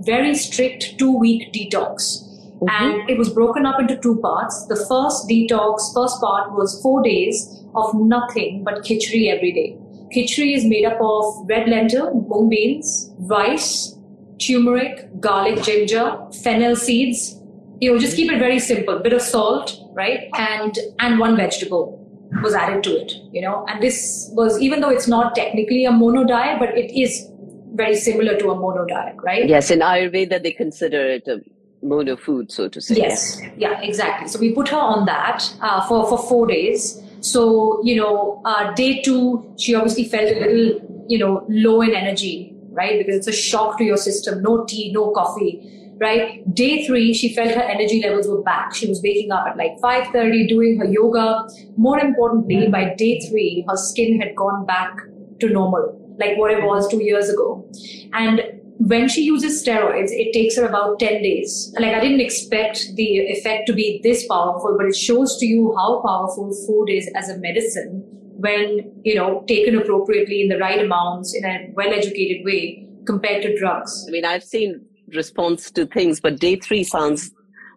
very 0.00 0.34
strict 0.34 0.98
two 0.98 1.16
week 1.16 1.52
detox. 1.52 2.26
Mm-hmm. 2.60 2.66
And 2.68 3.10
it 3.10 3.16
was 3.16 3.30
broken 3.30 3.64
up 3.64 3.80
into 3.80 3.96
two 3.96 4.20
parts. 4.20 4.66
The 4.66 4.76
first 4.76 5.28
detox, 5.28 5.94
first 5.94 6.20
part 6.20 6.52
was 6.52 6.80
four 6.82 7.02
days 7.02 7.64
of 7.74 7.94
nothing 7.94 8.64
but 8.64 8.82
khichdi 8.84 9.32
every 9.32 9.52
day. 9.52 9.78
Khichdi 10.14 10.56
is 10.56 10.64
made 10.64 10.84
up 10.84 10.98
of 11.00 11.48
red 11.48 11.68
lentil, 11.68 12.12
mung 12.28 12.48
beans, 12.48 13.10
rice, 13.18 13.96
turmeric, 14.38 15.20
garlic, 15.20 15.62
ginger, 15.62 16.18
fennel 16.42 16.74
seeds, 16.74 17.39
you 17.80 17.92
know, 17.92 17.98
just 17.98 18.16
keep 18.16 18.30
it 18.30 18.38
very 18.38 18.58
simple. 18.58 18.98
Bit 18.98 19.14
of 19.14 19.22
salt, 19.22 19.76
right? 19.92 20.28
And 20.38 20.78
and 20.98 21.18
one 21.18 21.36
vegetable 21.36 21.96
was 22.42 22.54
added 22.54 22.84
to 22.84 22.96
it, 22.96 23.12
you 23.32 23.40
know. 23.40 23.64
And 23.68 23.82
this 23.82 24.28
was 24.32 24.60
even 24.60 24.80
though 24.80 24.90
it's 24.90 25.08
not 25.08 25.34
technically 25.34 25.84
a 25.84 25.90
mono 25.90 26.24
diet, 26.24 26.58
but 26.58 26.76
it 26.76 26.92
is 26.98 27.26
very 27.74 27.96
similar 27.96 28.36
to 28.38 28.50
a 28.50 28.54
mono 28.54 28.84
diet, 28.84 29.16
right? 29.22 29.48
Yes, 29.48 29.70
in 29.70 29.80
Ayurveda 29.80 30.42
they 30.42 30.52
consider 30.52 31.06
it 31.06 31.26
a 31.26 31.40
mono 31.82 32.16
food, 32.16 32.52
so 32.52 32.68
to 32.68 32.80
say. 32.80 32.96
Yes, 32.96 33.40
yeah, 33.56 33.80
exactly. 33.80 34.28
So 34.28 34.38
we 34.38 34.52
put 34.52 34.68
her 34.68 34.76
on 34.78 35.06
that 35.06 35.50
uh, 35.62 35.86
for 35.88 36.06
for 36.08 36.18
four 36.18 36.46
days. 36.46 37.02
So 37.20 37.82
you 37.82 37.96
know, 37.96 38.42
uh, 38.44 38.74
day 38.74 39.00
two, 39.02 39.54
she 39.58 39.74
obviously 39.74 40.04
felt 40.04 40.30
a 40.30 40.38
little, 40.38 41.06
you 41.08 41.18
know, 41.18 41.46
low 41.48 41.80
in 41.80 41.94
energy, 41.94 42.54
right? 42.68 42.98
Because 42.98 43.16
it's 43.16 43.26
a 43.26 43.32
shock 43.32 43.78
to 43.78 43.84
your 43.84 43.96
system. 43.96 44.42
No 44.42 44.64
tea, 44.66 44.92
no 44.92 45.10
coffee 45.12 45.78
right? 46.00 46.42
Day 46.54 46.86
three, 46.86 47.12
she 47.12 47.34
felt 47.34 47.50
her 47.50 47.62
energy 47.62 48.02
levels 48.02 48.26
were 48.26 48.42
back. 48.42 48.74
She 48.74 48.88
was 48.88 49.02
waking 49.02 49.30
up 49.30 49.46
at 49.46 49.56
like 49.56 49.78
5.30, 49.82 50.48
doing 50.48 50.78
her 50.78 50.86
yoga. 50.86 51.46
More 51.76 52.00
importantly, 52.00 52.56
mm-hmm. 52.56 52.72
by 52.72 52.94
day 52.96 53.20
three, 53.20 53.64
her 53.68 53.76
skin 53.76 54.18
had 54.20 54.34
gone 54.34 54.64
back 54.64 54.96
to 55.40 55.48
normal, 55.48 56.16
like 56.18 56.38
what 56.38 56.50
it 56.50 56.64
was 56.64 56.88
two 56.88 57.02
years 57.02 57.28
ago. 57.28 57.70
And 58.12 58.40
when 58.78 59.08
she 59.08 59.22
uses 59.22 59.62
steroids, 59.62 60.08
it 60.10 60.32
takes 60.32 60.56
her 60.56 60.64
about 60.64 60.98
10 61.00 61.22
days. 61.22 61.74
Like 61.78 61.94
I 61.94 62.00
didn't 62.00 62.20
expect 62.20 62.86
the 62.94 63.18
effect 63.18 63.66
to 63.66 63.74
be 63.74 64.00
this 64.02 64.26
powerful, 64.26 64.76
but 64.78 64.86
it 64.86 64.96
shows 64.96 65.36
to 65.38 65.46
you 65.46 65.74
how 65.76 66.00
powerful 66.00 66.50
food 66.66 66.86
is 66.88 67.10
as 67.14 67.28
a 67.28 67.36
medicine 67.38 68.02
when, 68.38 68.90
you 69.04 69.14
know, 69.14 69.44
taken 69.46 69.76
appropriately 69.76 70.40
in 70.40 70.48
the 70.48 70.56
right 70.56 70.82
amounts 70.82 71.34
in 71.34 71.44
a 71.44 71.68
well-educated 71.74 72.42
way 72.42 72.86
compared 73.04 73.42
to 73.42 73.58
drugs. 73.58 74.06
I 74.08 74.12
mean, 74.12 74.24
I've 74.24 74.42
seen 74.42 74.86
response 75.14 75.70
to 75.72 75.86
things. 75.86 76.20
But 76.20 76.38
day 76.38 76.56
three 76.56 76.84
sounds 76.84 77.30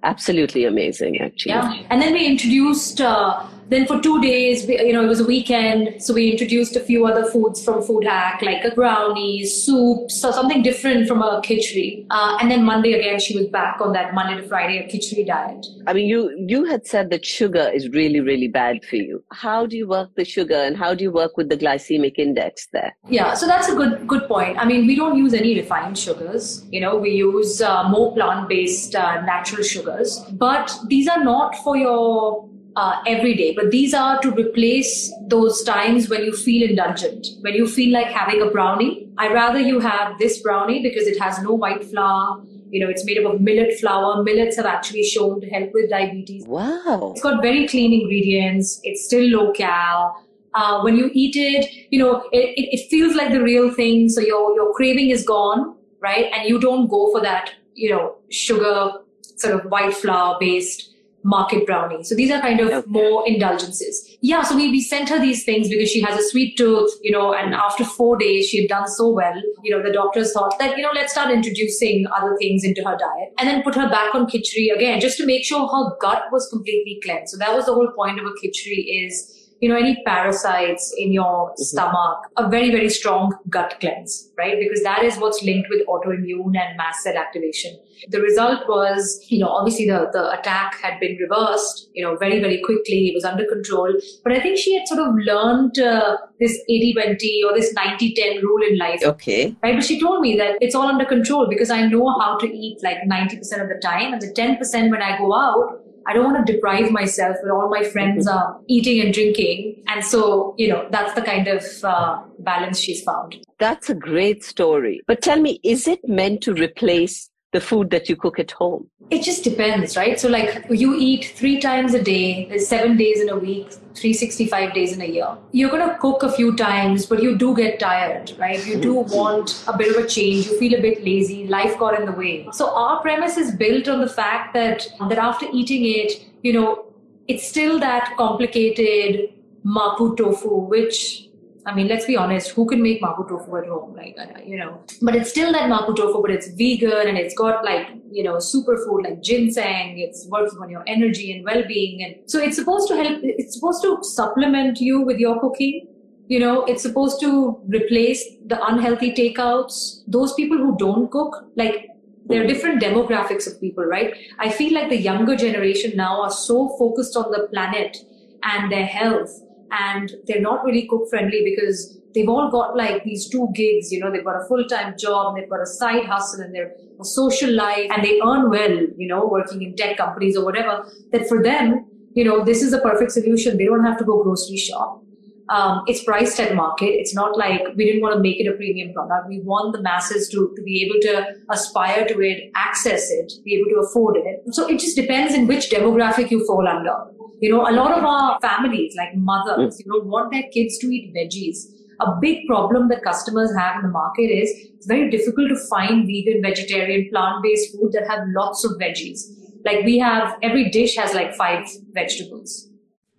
absolutely 0.03 0.65
amazing, 0.65 1.19
actually. 1.19 1.53
Yeah, 1.53 1.83
and 1.89 2.01
then 2.01 2.13
we 2.13 2.25
introduced 2.25 3.01
uh, 3.01 3.45
then 3.73 3.87
for 3.87 3.99
two 3.99 4.21
days, 4.21 4.65
we, 4.67 4.79
you 4.79 4.93
know, 4.93 5.03
it 5.03 5.07
was 5.07 5.19
a 5.19 5.25
weekend, 5.25 6.01
so 6.01 6.13
we 6.13 6.31
introduced 6.31 6.75
a 6.75 6.79
few 6.79 7.05
other 7.05 7.25
foods 7.25 7.63
from 7.63 7.81
Food 7.81 8.03
Hack, 8.03 8.41
like 8.41 8.63
a 8.63 8.71
brownies, 8.71 9.65
soups, 9.65 10.21
so 10.21 10.31
something 10.31 10.61
different 10.61 11.07
from 11.07 11.21
a 11.21 11.41
khichdi. 11.41 12.05
Uh, 12.09 12.37
and 12.39 12.51
then 12.51 12.63
Monday 12.63 12.93
again, 12.93 13.19
she 13.19 13.37
was 13.37 13.47
back 13.47 13.81
on 13.81 13.93
that 13.93 14.13
Monday 14.13 14.41
to 14.41 14.47
Friday 14.47 14.77
a 14.77 14.87
khichdi 14.87 15.25
diet. 15.25 15.65
I 15.87 15.93
mean, 15.93 16.07
you 16.07 16.33
you 16.47 16.65
had 16.65 16.85
said 16.85 17.09
that 17.09 17.25
sugar 17.25 17.69
is 17.73 17.89
really 17.89 18.19
really 18.19 18.47
bad 18.47 18.85
for 18.85 18.95
you. 18.97 19.23
How 19.31 19.65
do 19.65 19.75
you 19.77 19.87
work 19.87 20.15
the 20.15 20.25
sugar, 20.25 20.55
and 20.55 20.77
how 20.77 20.93
do 20.93 21.03
you 21.03 21.11
work 21.11 21.37
with 21.37 21.49
the 21.49 21.57
glycemic 21.57 22.17
index 22.17 22.67
there? 22.71 22.95
Yeah, 23.09 23.33
so 23.33 23.47
that's 23.47 23.69
a 23.69 23.75
good 23.75 24.07
good 24.07 24.27
point. 24.27 24.57
I 24.57 24.65
mean, 24.65 24.87
we 24.87 24.95
don't 24.95 25.17
use 25.17 25.33
any 25.33 25.55
refined 25.59 25.97
sugars. 25.97 26.65
You 26.71 26.81
know, 26.81 26.95
we 26.97 27.11
use 27.11 27.61
uh, 27.61 27.89
more 27.89 28.13
plant 28.13 28.49
based 28.49 28.95
uh, 28.95 29.21
natural 29.21 29.63
sugars, 29.63 30.19
but 30.31 30.75
these 30.87 31.07
are 31.07 31.23
not 31.23 31.55
for 31.63 31.77
your 31.77 32.52
uh, 32.75 33.01
every 33.05 33.35
day, 33.35 33.53
but 33.53 33.71
these 33.71 33.93
are 33.93 34.19
to 34.21 34.31
replace 34.31 35.11
those 35.27 35.63
times 35.63 36.09
when 36.09 36.23
you 36.23 36.33
feel 36.33 36.67
indulgent, 36.67 37.27
when 37.41 37.53
you 37.53 37.67
feel 37.67 37.93
like 37.93 38.07
having 38.07 38.41
a 38.41 38.49
brownie. 38.49 39.07
I 39.17 39.31
rather 39.31 39.59
you 39.59 39.79
have 39.79 40.17
this 40.17 40.41
brownie 40.41 40.81
because 40.81 41.07
it 41.07 41.19
has 41.19 41.41
no 41.41 41.53
white 41.53 41.83
flour. 41.83 42.43
You 42.69 42.79
know, 42.79 42.89
it's 42.89 43.05
made 43.05 43.23
up 43.23 43.31
of 43.31 43.41
millet 43.41 43.79
flour. 43.79 44.23
Millets 44.23 44.57
have 44.57 44.65
actually 44.65 45.03
shown 45.03 45.39
to 45.41 45.49
help 45.49 45.69
with 45.73 45.91
diabetes. 45.91 46.45
Wow. 46.47 47.11
It's 47.11 47.21
got 47.21 47.41
very 47.41 47.67
clean 47.67 47.93
ingredients. 47.93 48.79
It's 48.83 49.05
still 49.05 49.25
low 49.25 49.51
cal. 49.53 50.25
Uh, 50.55 50.81
when 50.81 50.95
you 50.95 51.11
eat 51.13 51.35
it, 51.35 51.69
you 51.91 51.99
know, 51.99 52.23
it, 52.31 52.57
it, 52.57 52.79
it 52.79 52.89
feels 52.89 53.15
like 53.15 53.31
the 53.31 53.41
real 53.41 53.71
thing. 53.71 54.09
So 54.09 54.21
your, 54.21 54.55
your 54.55 54.73
craving 54.73 55.11
is 55.11 55.23
gone, 55.23 55.75
right? 55.99 56.31
And 56.33 56.49
you 56.49 56.59
don't 56.59 56.87
go 56.87 57.11
for 57.11 57.21
that, 57.21 57.51
you 57.75 57.91
know, 57.91 58.15
sugar, 58.29 58.93
sort 59.35 59.53
of 59.53 59.69
white 59.69 59.93
flour 59.93 60.37
based 60.39 60.92
market 61.23 61.65
brownie. 61.65 62.03
So 62.03 62.15
these 62.15 62.31
are 62.31 62.41
kind 62.41 62.59
of 62.59 62.69
okay. 62.69 62.87
more 62.89 63.27
indulgences. 63.27 64.17
Yeah, 64.21 64.43
so 64.43 64.55
we, 64.55 64.69
we 64.69 64.81
sent 64.81 65.09
her 65.09 65.19
these 65.19 65.43
things 65.43 65.69
because 65.69 65.89
she 65.89 66.01
has 66.01 66.19
a 66.19 66.29
sweet 66.29 66.57
tooth, 66.57 66.91
you 67.01 67.11
know, 67.11 67.33
and 67.33 67.53
after 67.53 67.83
four 67.83 68.17
days 68.17 68.47
she 68.47 68.61
had 68.61 68.69
done 68.69 68.87
so 68.87 69.09
well, 69.09 69.41
you 69.63 69.75
know, 69.75 69.81
the 69.81 69.91
doctors 69.91 70.33
thought 70.33 70.57
that, 70.59 70.77
you 70.77 70.83
know, 70.83 70.91
let's 70.93 71.13
start 71.13 71.31
introducing 71.31 72.05
other 72.15 72.35
things 72.39 72.63
into 72.63 72.81
her 72.83 72.97
diet 72.97 73.33
and 73.39 73.47
then 73.47 73.63
put 73.63 73.75
her 73.75 73.89
back 73.89 74.13
on 74.13 74.25
khichdi 74.25 74.73
again, 74.75 74.99
just 74.99 75.17
to 75.17 75.25
make 75.25 75.43
sure 75.43 75.67
her 75.67 75.95
gut 76.01 76.23
was 76.31 76.47
completely 76.49 76.99
cleansed. 77.03 77.31
So 77.31 77.37
that 77.37 77.53
was 77.53 77.65
the 77.65 77.73
whole 77.73 77.91
point 77.95 78.19
of 78.19 78.25
a 78.25 78.31
khichdi 78.31 79.05
is 79.05 79.42
you 79.63 79.69
know, 79.69 79.77
any 79.77 80.03
parasites 80.05 80.93
in 80.97 81.13
your 81.13 81.51
mm-hmm. 81.51 81.61
stomach, 81.61 82.17
a 82.35 82.49
very, 82.49 82.69
very 82.69 82.89
strong 82.89 83.33
gut 83.49 83.77
cleanse, 83.79 84.29
right? 84.37 84.57
Because 84.59 84.83
that 84.83 85.03
is 85.03 85.15
what's 85.15 85.41
linked 85.41 85.69
with 85.69 85.87
autoimmune 85.87 86.57
and 86.63 86.75
mast 86.75 87.01
cell 87.01 87.15
activation. 87.15 87.79
The 88.09 88.19
result 88.19 88.67
was, 88.67 89.25
you 89.29 89.39
know, 89.39 89.47
obviously 89.47 89.85
the, 89.85 90.09
the 90.11 90.37
attack 90.37 90.75
had 90.81 90.99
been 90.99 91.15
reversed, 91.15 91.89
you 91.93 92.03
know, 92.03 92.17
very, 92.17 92.41
very 92.41 92.59
quickly. 92.61 93.07
It 93.07 93.15
was 93.15 93.23
under 93.23 93.45
control. 93.45 93.93
But 94.25 94.33
I 94.33 94.41
think 94.41 94.57
she 94.57 94.77
had 94.77 94.85
sort 94.85 94.99
of 94.99 95.15
learned 95.15 95.79
uh, 95.79 96.17
this 96.41 96.59
80-20 96.69 97.45
or 97.45 97.53
this 97.57 97.73
90-10 97.73 98.41
rule 98.41 98.67
in 98.69 98.77
life. 98.77 98.99
Okay. 99.01 99.55
Right. 99.63 99.75
But 99.75 99.85
she 99.85 99.97
told 99.97 100.19
me 100.19 100.35
that 100.39 100.57
it's 100.59 100.75
all 100.75 100.89
under 100.89 101.05
control 101.05 101.47
because 101.49 101.69
I 101.69 101.87
know 101.87 102.13
how 102.19 102.37
to 102.39 102.47
eat 102.47 102.83
like 102.83 102.97
90% 103.09 103.39
of 103.61 103.69
the 103.69 103.79
time. 103.81 104.11
And 104.11 104.21
the 104.21 104.33
10% 104.33 104.91
when 104.91 105.01
I 105.01 105.17
go 105.17 105.33
out, 105.33 105.79
I 106.07 106.13
don't 106.13 106.25
want 106.25 106.45
to 106.45 106.53
deprive 106.53 106.91
myself 106.91 107.37
when 107.41 107.51
all 107.51 107.69
my 107.69 107.83
friends 107.83 108.27
mm-hmm. 108.27 108.37
are 108.37 108.59
eating 108.67 109.01
and 109.01 109.13
drinking. 109.13 109.83
And 109.87 110.03
so, 110.03 110.55
you 110.57 110.67
know, 110.67 110.87
that's 110.91 111.13
the 111.13 111.21
kind 111.21 111.47
of 111.47 111.63
uh, 111.83 112.21
balance 112.39 112.79
she's 112.79 113.01
found. 113.03 113.37
That's 113.59 113.89
a 113.89 113.95
great 113.95 114.43
story. 114.43 115.01
But 115.07 115.21
tell 115.21 115.39
me, 115.39 115.59
is 115.63 115.87
it 115.87 115.99
meant 116.07 116.41
to 116.43 116.53
replace 116.53 117.29
the 117.53 117.61
food 117.61 117.91
that 117.91 118.09
you 118.09 118.15
cook 118.15 118.39
at 118.39 118.51
home? 118.51 118.89
It 119.09 119.23
just 119.23 119.43
depends, 119.43 119.95
right? 119.95 120.19
So, 120.19 120.27
like, 120.27 120.65
you 120.69 120.95
eat 120.95 121.33
three 121.35 121.59
times 121.59 121.93
a 121.93 122.01
day, 122.01 122.47
there's 122.49 122.67
seven 122.67 122.97
days 122.97 123.21
in 123.21 123.29
a 123.29 123.37
week, 123.37 123.71
365 123.71 124.73
days 124.73 124.93
in 124.93 125.01
a 125.01 125.05
year. 125.05 125.37
You're 125.51 125.69
going 125.69 125.87
to 125.87 125.97
cook 125.99 126.23
a 126.23 126.31
few 126.31 126.55
times, 126.55 127.05
but 127.05 127.21
you 127.21 127.37
do 127.37 127.55
get 127.55 127.79
tired, 127.79 128.31
right? 128.39 128.65
You 128.65 128.79
do 128.79 129.03
hmm. 129.03 129.15
want 129.15 129.63
a 129.67 129.77
bit 129.77 129.95
of 129.95 130.03
a 130.03 130.07
change. 130.07 130.47
You 130.47 130.57
feel 130.57 130.73
a 130.77 130.81
bit 130.81 131.03
lazy. 131.03 131.47
Life 131.47 131.77
got 131.77 131.99
in 131.99 132.05
the 132.07 132.11
way. 132.11 132.47
So, 132.51 132.73
our 132.75 133.01
premise 133.01 133.37
is 133.37 133.51
built 133.51 133.87
on 133.87 134.01
the 134.01 134.09
fact 134.09 134.53
that, 134.55 134.87
that 135.09 135.19
after 135.19 135.45
eating 135.53 135.85
it, 135.85 136.25
you 136.41 136.53
know, 136.53 136.85
it's 137.27 137.47
still 137.47 137.79
that 137.79 138.15
complicated 138.17 139.33
mapo 139.65 140.17
tofu, 140.17 140.55
which 140.67 141.29
I 141.65 141.73
mean, 141.73 141.87
let's 141.87 142.05
be 142.05 142.17
honest, 142.17 142.49
who 142.51 142.65
can 142.65 142.81
make 142.83 143.01
mapo 143.01 143.27
tofu 143.27 143.55
at 143.55 143.67
home? 143.67 143.95
Like, 143.95 144.17
uh, 144.19 144.39
you 144.45 144.57
know, 144.57 144.83
but 145.01 145.15
it's 145.15 145.29
still 145.29 145.51
that 145.53 145.69
mapo 145.69 145.95
tofu, 145.95 146.21
but 146.21 146.31
it's 146.31 146.49
vegan 146.49 147.07
and 147.07 147.17
it's 147.17 147.33
got 147.35 147.63
like, 147.63 147.87
you 148.11 148.23
know, 148.23 148.35
superfood 148.35 149.03
like 149.03 149.21
ginseng. 149.21 149.97
It's 149.99 150.27
working 150.27 150.59
on 150.59 150.69
your 150.69 150.83
energy 150.87 151.31
and 151.31 151.45
well-being. 151.45 152.03
And 152.03 152.29
so 152.29 152.39
it's 152.39 152.57
supposed 152.57 152.89
to 152.89 152.95
help, 152.97 153.19
it's 153.23 153.55
supposed 153.55 153.81
to 153.83 153.97
supplement 154.03 154.81
you 154.81 155.01
with 155.01 155.19
your 155.19 155.39
cooking. 155.39 155.87
You 156.27 156.39
know, 156.39 156.63
it's 156.65 156.81
supposed 156.81 157.21
to 157.21 157.61
replace 157.67 158.23
the 158.45 158.61
unhealthy 158.65 159.13
takeouts. 159.13 160.03
Those 160.07 160.33
people 160.33 160.57
who 160.57 160.75
don't 160.77 161.11
cook, 161.11 161.45
like, 161.55 161.89
there 162.25 162.43
are 162.43 162.47
different 162.47 162.81
demographics 162.81 163.47
of 163.47 163.59
people, 163.59 163.83
right? 163.83 164.15
I 164.39 164.49
feel 164.49 164.73
like 164.73 164.89
the 164.89 164.97
younger 164.97 165.35
generation 165.35 165.95
now 165.95 166.21
are 166.21 166.31
so 166.31 166.69
focused 166.77 167.17
on 167.17 167.31
the 167.31 167.47
planet 167.51 167.97
and 168.43 168.71
their 168.71 168.85
health 168.85 169.42
and 169.81 170.11
they're 170.27 170.41
not 170.41 170.63
really 170.63 170.87
cook 170.87 171.09
friendly 171.09 171.43
because 171.43 171.99
they've 172.13 172.29
all 172.29 172.49
got 172.51 172.75
like 172.75 173.03
these 173.03 173.27
two 173.29 173.47
gigs 173.55 173.91
you 173.91 173.99
know 173.99 174.11
they've 174.11 174.25
got 174.25 174.41
a 174.41 174.45
full-time 174.47 174.93
job 174.97 175.33
and 175.33 175.37
they've 175.41 175.49
got 175.49 175.61
a 175.61 175.65
side 175.65 176.05
hustle 176.05 176.41
and 176.41 176.53
they're 176.53 176.73
a 176.99 177.05
social 177.05 177.51
life 177.51 177.89
and 177.91 178.03
they 178.03 178.19
earn 178.21 178.49
well 178.49 178.75
you 178.97 179.07
know 179.07 179.25
working 179.25 179.63
in 179.63 179.75
tech 179.75 179.97
companies 179.97 180.37
or 180.37 180.45
whatever 180.45 180.85
that 181.11 181.27
for 181.27 181.41
them 181.43 181.85
you 182.13 182.23
know 182.23 182.43
this 182.43 182.61
is 182.61 182.73
a 182.73 182.79
perfect 182.79 183.11
solution. 183.11 183.57
They 183.57 183.65
don't 183.65 183.83
have 183.83 183.97
to 183.97 184.05
go 184.05 184.23
grocery 184.23 184.57
shop 184.57 185.02
um, 185.49 185.83
it's 185.87 186.03
priced 186.03 186.39
at 186.39 186.55
market. 186.55 186.85
It's 186.85 187.13
not 187.13 187.37
like 187.37 187.61
we 187.75 187.85
didn't 187.85 188.01
want 188.01 188.15
to 188.15 188.21
make 188.21 188.39
it 188.39 188.47
a 188.47 188.53
premium 188.53 188.93
product. 188.93 189.27
We 189.27 189.41
want 189.41 189.75
the 189.75 189.81
masses 189.81 190.29
to, 190.29 190.53
to 190.55 190.61
be 190.63 190.85
able 190.85 190.99
to 191.01 191.35
aspire 191.51 192.05
to 192.07 192.21
it, 192.21 192.51
access 192.55 193.09
it, 193.11 193.33
be 193.43 193.55
able 193.55 193.69
to 193.71 193.87
afford 193.87 194.17
it. 194.17 194.41
So 194.53 194.67
it 194.67 194.79
just 194.79 194.95
depends 194.95 195.33
in 195.33 195.47
which 195.47 195.69
demographic 195.69 196.31
you 196.31 196.45
fall 196.45 196.67
under. 196.67 196.95
You 197.41 197.51
know, 197.51 197.69
a 197.69 197.73
lot 197.73 197.91
of 197.91 198.03
our 198.03 198.39
families, 198.39 198.95
like 198.97 199.15
mothers, 199.15 199.77
you 199.79 199.91
know, 199.91 199.99
want 200.07 200.31
their 200.31 200.43
kids 200.53 200.77
to 200.79 200.87
eat 200.87 201.13
veggies. 201.13 201.57
A 201.99 202.19
big 202.21 202.47
problem 202.47 202.87
that 202.89 203.03
customers 203.03 203.53
have 203.57 203.77
in 203.77 203.83
the 203.83 203.89
market 203.89 204.23
is 204.23 204.49
it's 204.75 204.87
very 204.87 205.09
difficult 205.09 205.49
to 205.49 205.57
find 205.69 206.07
vegan, 206.07 206.41
vegetarian, 206.41 207.09
plant-based 207.09 207.73
food 207.73 207.91
that 207.91 208.07
have 208.09 208.21
lots 208.35 208.63
of 208.63 208.71
veggies. 208.81 209.19
Like 209.65 209.85
we 209.85 209.97
have, 209.99 210.35
every 210.41 210.69
dish 210.69 210.95
has 210.95 211.13
like 211.13 211.35
five 211.35 211.67
vegetables. 211.93 212.69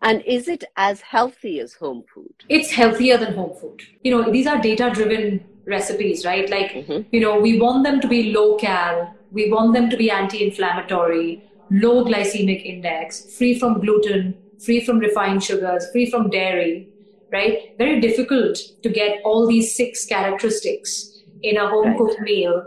And 0.05 0.23
is 0.27 0.49
it 0.49 0.65
as 0.77 1.01
healthy 1.01 1.61
as 1.61 1.73
home 1.73 2.05
food? 2.13 2.35
It's 2.51 2.71
healthier 2.71 3.17
than 3.17 3.35
home 3.35 3.55
food. 3.59 3.83
You 4.03 4.11
know, 4.11 4.31
these 4.31 4.47
are 4.47 4.61
data 4.61 4.91
driven 4.93 5.43
recipes, 5.67 6.27
right? 6.27 6.49
Like, 6.51 6.73
mm-hmm. 6.73 7.09
you 7.11 7.21
know, 7.21 7.41
we 7.41 7.59
want 7.59 7.85
them 7.85 8.01
to 8.03 8.07
be 8.07 8.33
low 8.35 8.57
cal, 8.57 9.15
we 9.33 9.51
want 9.51 9.73
them 9.73 9.89
to 9.89 9.97
be 9.97 10.11
anti 10.11 10.45
inflammatory, 10.45 11.43
low 11.71 12.05
glycemic 12.05 12.65
index, 12.65 13.35
free 13.35 13.59
from 13.59 13.81
gluten, 13.81 14.37
free 14.63 14.85
from 14.85 14.99
refined 14.99 15.43
sugars, 15.43 15.91
free 15.91 16.11
from 16.11 16.29
dairy, 16.29 16.87
right? 17.33 17.75
Very 17.79 17.99
difficult 17.99 18.59
to 18.83 18.91
get 18.91 19.23
all 19.25 19.47
these 19.47 19.75
six 19.75 20.05
characteristics 20.05 21.23
in 21.43 21.57
a 21.57 21.67
home 21.67 21.97
cooked 21.97 22.21
right. 22.21 22.25
meal. 22.25 22.63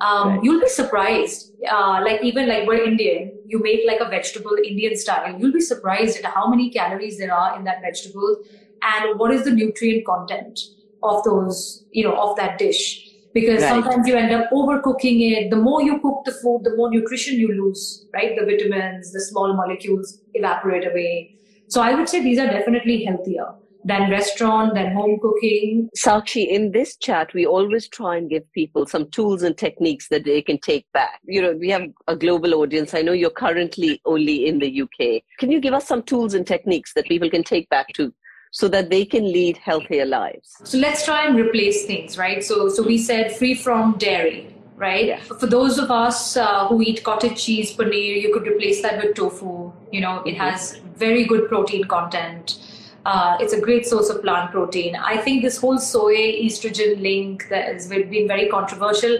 Um, 0.00 0.28
right. 0.28 0.44
You'll 0.44 0.60
be 0.60 0.68
surprised. 0.68 1.52
Uh, 1.70 2.00
like 2.02 2.22
even 2.22 2.48
like 2.48 2.66
we're 2.66 2.82
Indian, 2.82 3.32
you 3.46 3.58
make 3.62 3.80
like 3.86 4.00
a 4.00 4.08
vegetable 4.08 4.56
Indian 4.64 4.96
style. 4.96 5.38
You'll 5.38 5.52
be 5.52 5.60
surprised 5.60 6.18
at 6.18 6.24
how 6.24 6.48
many 6.48 6.70
calories 6.70 7.18
there 7.18 7.34
are 7.34 7.56
in 7.58 7.64
that 7.64 7.82
vegetable 7.82 8.38
and 8.82 9.18
what 9.18 9.32
is 9.32 9.44
the 9.44 9.50
nutrient 9.50 10.06
content 10.06 10.58
of 11.02 11.22
those, 11.24 11.84
you 11.92 12.04
know, 12.04 12.16
of 12.16 12.36
that 12.36 12.58
dish 12.58 13.10
because 13.32 13.62
right. 13.62 13.68
sometimes 13.68 14.08
you 14.08 14.16
end 14.16 14.32
up 14.32 14.50
overcooking 14.50 15.32
it. 15.32 15.50
The 15.50 15.56
more 15.56 15.82
you 15.82 16.00
cook 16.00 16.24
the 16.24 16.32
food, 16.32 16.62
the 16.64 16.76
more 16.76 16.90
nutrition 16.90 17.38
you 17.38 17.48
lose, 17.48 18.06
right? 18.12 18.36
The 18.38 18.44
vitamins, 18.44 19.12
the 19.12 19.20
small 19.20 19.54
molecules 19.54 20.18
evaporate 20.34 20.86
away. 20.86 21.36
So 21.68 21.80
I 21.80 21.94
would 21.94 22.08
say 22.08 22.22
these 22.22 22.38
are 22.38 22.46
definitely 22.46 23.04
healthier 23.04 23.54
than 23.84 24.10
restaurant, 24.10 24.74
than 24.74 24.92
home 24.92 25.18
cooking. 25.20 25.88
Sakshi, 25.96 26.46
in 26.48 26.72
this 26.72 26.96
chat, 26.96 27.32
we 27.34 27.46
always 27.46 27.88
try 27.88 28.16
and 28.16 28.28
give 28.28 28.50
people 28.52 28.86
some 28.86 29.10
tools 29.10 29.42
and 29.42 29.56
techniques 29.56 30.08
that 30.08 30.24
they 30.24 30.42
can 30.42 30.58
take 30.58 30.86
back. 30.92 31.20
You 31.24 31.42
know, 31.42 31.52
we 31.52 31.70
have 31.70 31.88
a 32.06 32.16
global 32.16 32.54
audience. 32.54 32.94
I 32.94 33.02
know 33.02 33.12
you're 33.12 33.30
currently 33.30 34.00
only 34.04 34.46
in 34.46 34.58
the 34.58 34.82
UK. 34.82 35.22
Can 35.38 35.50
you 35.50 35.60
give 35.60 35.74
us 35.74 35.86
some 35.86 36.02
tools 36.02 36.34
and 36.34 36.46
techniques 36.46 36.92
that 36.94 37.06
people 37.06 37.30
can 37.30 37.42
take 37.42 37.68
back 37.70 37.88
to 37.94 38.12
so 38.50 38.68
that 38.68 38.90
they 38.90 39.04
can 39.04 39.24
lead 39.24 39.56
healthier 39.56 40.04
lives. 40.04 40.56
So 40.64 40.78
let's 40.78 41.04
try 41.04 41.26
and 41.26 41.38
replace 41.38 41.86
things, 41.86 42.18
right? 42.18 42.42
So, 42.42 42.68
so 42.68 42.82
we 42.82 42.98
said 42.98 43.36
free 43.36 43.54
from 43.54 43.96
dairy, 43.98 44.52
right? 44.76 45.06
Yeah. 45.06 45.20
For 45.20 45.46
those 45.46 45.78
of 45.78 45.90
us 45.90 46.36
uh, 46.36 46.66
who 46.68 46.82
eat 46.82 47.04
cottage 47.04 47.44
cheese, 47.44 47.76
paneer, 47.76 48.20
you 48.20 48.32
could 48.32 48.46
replace 48.46 48.82
that 48.82 49.02
with 49.02 49.14
tofu. 49.14 49.72
You 49.92 50.00
know, 50.00 50.22
it 50.24 50.36
has 50.36 50.80
very 50.96 51.24
good 51.24 51.48
protein 51.48 51.84
content. 51.84 52.58
Uh, 53.06 53.36
it's 53.40 53.52
a 53.52 53.60
great 53.60 53.86
source 53.86 54.10
of 54.10 54.20
plant 54.22 54.50
protein. 54.50 54.94
I 54.94 55.16
think 55.16 55.42
this 55.42 55.56
whole 55.56 55.78
soy 55.78 56.14
estrogen 56.14 57.00
link 57.00 57.48
that 57.48 57.72
has 57.72 57.88
been 57.88 58.28
very 58.28 58.48
controversial. 58.48 59.18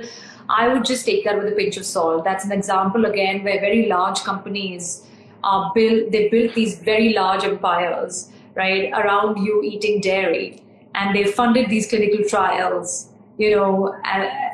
I 0.49 0.69
would 0.69 0.85
just 0.85 1.07
take 1.07 1.25
that 1.25 1.39
with 1.39 1.53
a 1.53 1.57
pinch 1.57 1.77
of 1.77 1.87
salt. 1.87 2.25
That's 2.25 2.45
an 2.45 2.53
example 2.53 3.07
again 3.07 3.43
where 3.43 3.61
very 3.61 3.87
large 3.87 4.21
companies 4.21 5.07
are 5.45 5.73
built. 5.75 6.13
They 6.13 6.29
built 6.29 6.55
these 6.55 6.79
very 6.81 7.13
large 7.13 7.45
empires 7.45 8.31
right, 8.55 8.93
around 8.93 9.39
you 9.39 9.63
eating 9.63 10.01
dairy. 10.01 10.63
And 10.95 11.15
they 11.15 11.25
funded 11.25 11.71
these 11.71 11.89
clinical 11.89 12.25
trials, 12.29 13.10
you 13.41 13.57
know. 13.57 13.95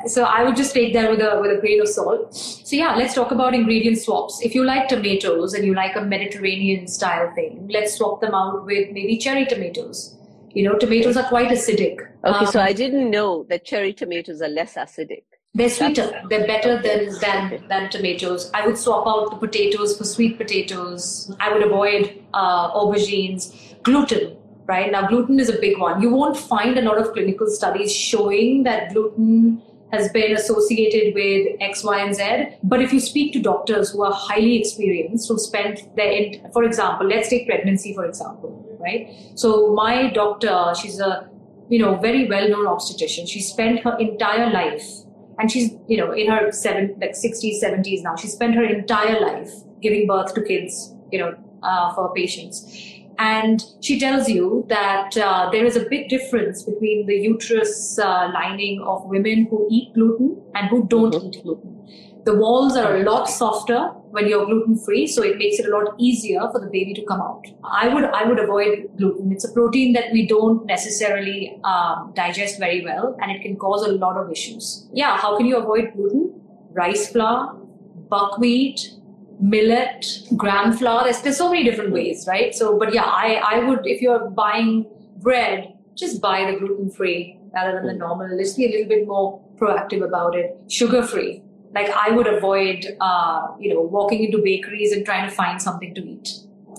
so 0.07 0.23
I 0.23 0.43
would 0.43 0.55
just 0.55 0.73
take 0.73 0.93
that 0.93 1.09
with 1.11 1.19
a 1.19 1.39
with 1.41 1.51
a 1.51 1.59
grain 1.59 1.81
of 1.81 1.89
salt. 1.89 2.33
So 2.33 2.75
yeah, 2.75 2.95
let's 2.95 3.13
talk 3.13 3.31
about 3.31 3.53
ingredient 3.53 3.97
swaps. 3.99 4.41
If 4.41 4.55
you 4.55 4.63
like 4.63 4.87
tomatoes 4.87 5.53
and 5.53 5.65
you 5.65 5.73
like 5.75 5.95
a 5.95 6.01
Mediterranean 6.01 6.87
style 6.87 7.31
thing, 7.35 7.67
let's 7.69 7.95
swap 7.95 8.21
them 8.21 8.33
out 8.33 8.65
with 8.65 8.91
maybe 8.91 9.17
cherry 9.17 9.45
tomatoes. 9.45 10.15
You 10.51 10.63
know, 10.63 10.77
tomatoes 10.77 11.17
are 11.17 11.27
quite 11.27 11.49
acidic. 11.49 11.99
Okay, 12.25 12.45
um, 12.45 12.47
so 12.47 12.61
I 12.61 12.71
didn't 12.73 13.11
know 13.11 13.45
that 13.49 13.65
cherry 13.65 13.93
tomatoes 13.93 14.41
are 14.41 14.47
less 14.47 14.75
acidic. 14.75 15.23
They're 15.53 15.69
sweeter. 15.69 16.21
They're 16.29 16.47
better 16.47 16.81
than, 16.81 17.19
than, 17.19 17.67
than 17.67 17.89
tomatoes. 17.89 18.49
I 18.53 18.65
would 18.65 18.77
swap 18.77 19.07
out 19.07 19.31
the 19.31 19.37
potatoes 19.37 19.97
for 19.97 20.03
sweet 20.03 20.37
potatoes. 20.37 21.35
I 21.39 21.51
would 21.51 21.63
avoid 21.63 22.23
uh, 22.33 22.71
aubergines 22.73 23.53
gluten, 23.83 24.37
right? 24.67 24.91
Now, 24.91 25.07
gluten 25.07 25.39
is 25.39 25.49
a 25.49 25.59
big 25.59 25.79
one. 25.79 26.01
You 26.01 26.09
won't 26.09 26.37
find 26.37 26.77
a 26.77 26.81
lot 26.81 26.97
of 26.97 27.13
clinical 27.13 27.47
studies 27.49 27.93
showing 27.95 28.63
that 28.63 28.93
gluten 28.93 29.61
has 29.93 30.11
been 30.11 30.33
associated 30.33 31.13
with 31.15 31.55
X, 31.61 31.83
Y, 31.83 31.97
and 31.97 32.13
Z. 32.13 32.57
But 32.63 32.81
if 32.81 32.91
you 32.91 32.99
speak 32.99 33.31
to 33.33 33.41
doctors 33.41 33.91
who 33.91 34.03
are 34.03 34.11
highly 34.11 34.59
experienced, 34.59 35.29
who 35.29 35.39
spent 35.39 35.95
their, 35.95 36.33
for 36.51 36.63
example, 36.63 37.07
let's 37.07 37.29
take 37.29 37.47
pregnancy, 37.47 37.93
for 37.95 38.05
example, 38.05 38.77
right? 38.81 39.09
So 39.35 39.73
my 39.73 40.11
doctor, 40.11 40.73
she's 40.79 40.99
a, 40.99 41.29
you 41.69 41.79
know, 41.79 41.95
very 41.95 42.27
well-known 42.27 42.67
obstetrician. 42.67 43.25
She 43.25 43.41
spent 43.41 43.79
her 43.85 43.97
entire 43.97 44.51
life, 44.51 44.85
and 45.39 45.49
she's, 45.49 45.71
you 45.87 45.97
know, 45.97 46.11
in 46.11 46.29
her 46.29 46.51
seven, 46.51 46.97
like 46.99 47.11
60s, 47.11 47.63
70s 47.63 48.03
now. 48.03 48.17
She 48.17 48.27
spent 48.27 48.55
her 48.55 48.65
entire 48.65 49.21
life 49.21 49.51
giving 49.81 50.07
birth 50.07 50.33
to 50.33 50.41
kids, 50.41 50.93
you 51.13 51.19
know, 51.19 51.33
uh, 51.63 51.93
for 51.95 52.13
patients 52.13 52.96
and 53.19 53.63
she 53.81 53.99
tells 53.99 54.29
you 54.29 54.65
that 54.69 55.17
uh, 55.17 55.49
there 55.51 55.65
is 55.65 55.75
a 55.75 55.85
big 55.89 56.09
difference 56.09 56.63
between 56.63 57.05
the 57.07 57.15
uterus 57.15 57.97
uh, 57.97 58.29
lining 58.33 58.81
of 58.81 59.05
women 59.05 59.47
who 59.49 59.67
eat 59.71 59.93
gluten 59.93 60.41
and 60.55 60.69
who 60.69 60.87
don't 60.87 61.13
mm-hmm. 61.13 61.27
eat 61.27 61.43
gluten. 61.43 61.73
The 62.25 62.35
walls 62.35 62.75
are 62.75 62.97
a 62.97 63.03
lot 63.03 63.29
softer 63.29 63.87
when 64.11 64.27
you're 64.27 64.45
gluten 64.45 64.77
free, 64.77 65.07
so 65.07 65.23
it 65.23 65.37
makes 65.37 65.59
it 65.59 65.65
a 65.65 65.69
lot 65.69 65.95
easier 65.97 66.41
for 66.51 66.59
the 66.59 66.67
baby 66.67 66.93
to 66.95 67.05
come 67.05 67.21
out. 67.21 67.45
I 67.63 67.87
would 67.87 68.03
I 68.03 68.25
would 68.25 68.37
avoid 68.37 68.89
gluten. 68.97 69.31
It's 69.31 69.45
a 69.45 69.53
protein 69.53 69.93
that 69.93 70.11
we 70.11 70.27
don't 70.27 70.65
necessarily 70.65 71.57
um, 71.63 72.11
digest 72.15 72.59
very 72.59 72.83
well, 72.83 73.15
and 73.21 73.31
it 73.31 73.41
can 73.41 73.55
cause 73.55 73.83
a 73.83 73.93
lot 73.93 74.17
of 74.17 74.29
issues. 74.29 74.89
Yeah, 74.91 75.15
how 75.15 75.37
can 75.37 75.45
you 75.45 75.55
avoid 75.55 75.93
gluten? 75.95 76.41
Rice 76.73 77.09
flour, 77.13 77.55
buckwheat, 78.09 78.96
millet, 79.39 80.05
gram 80.35 80.73
flour. 80.73 81.03
There's, 81.03 81.21
there's 81.21 81.37
so 81.37 81.49
many 81.49 81.63
different 81.63 81.91
ways, 81.91 82.25
right? 82.27 82.53
So, 82.53 82.77
but 82.77 82.93
yeah, 82.93 83.05
I, 83.05 83.41
I 83.43 83.59
would, 83.63 83.85
if 83.85 84.01
you're 84.01 84.29
buying 84.29 84.85
bread, 85.17 85.73
just 85.95 86.21
buy 86.21 86.51
the 86.51 86.57
gluten 86.57 86.89
free 86.89 87.39
rather 87.53 87.77
than 87.77 87.87
the 87.87 87.93
normal. 87.93 88.35
Let's 88.35 88.53
be 88.53 88.65
a 88.65 88.69
little 88.69 88.87
bit 88.87 89.07
more 89.07 89.41
proactive 89.57 90.03
about 90.05 90.35
it. 90.35 90.57
Sugar 90.69 91.03
free, 91.03 91.41
Like 91.73 91.89
I 91.89 92.11
would 92.11 92.27
avoid, 92.27 92.85
uh, 93.01 93.47
you 93.59 93.73
know, 93.73 93.81
walking 93.81 94.23
into 94.23 94.39
bakeries 94.39 94.91
and 94.91 95.05
trying 95.05 95.29
to 95.29 95.35
find 95.35 95.61
something 95.61 95.93
to 95.95 96.01
eat. 96.07 96.29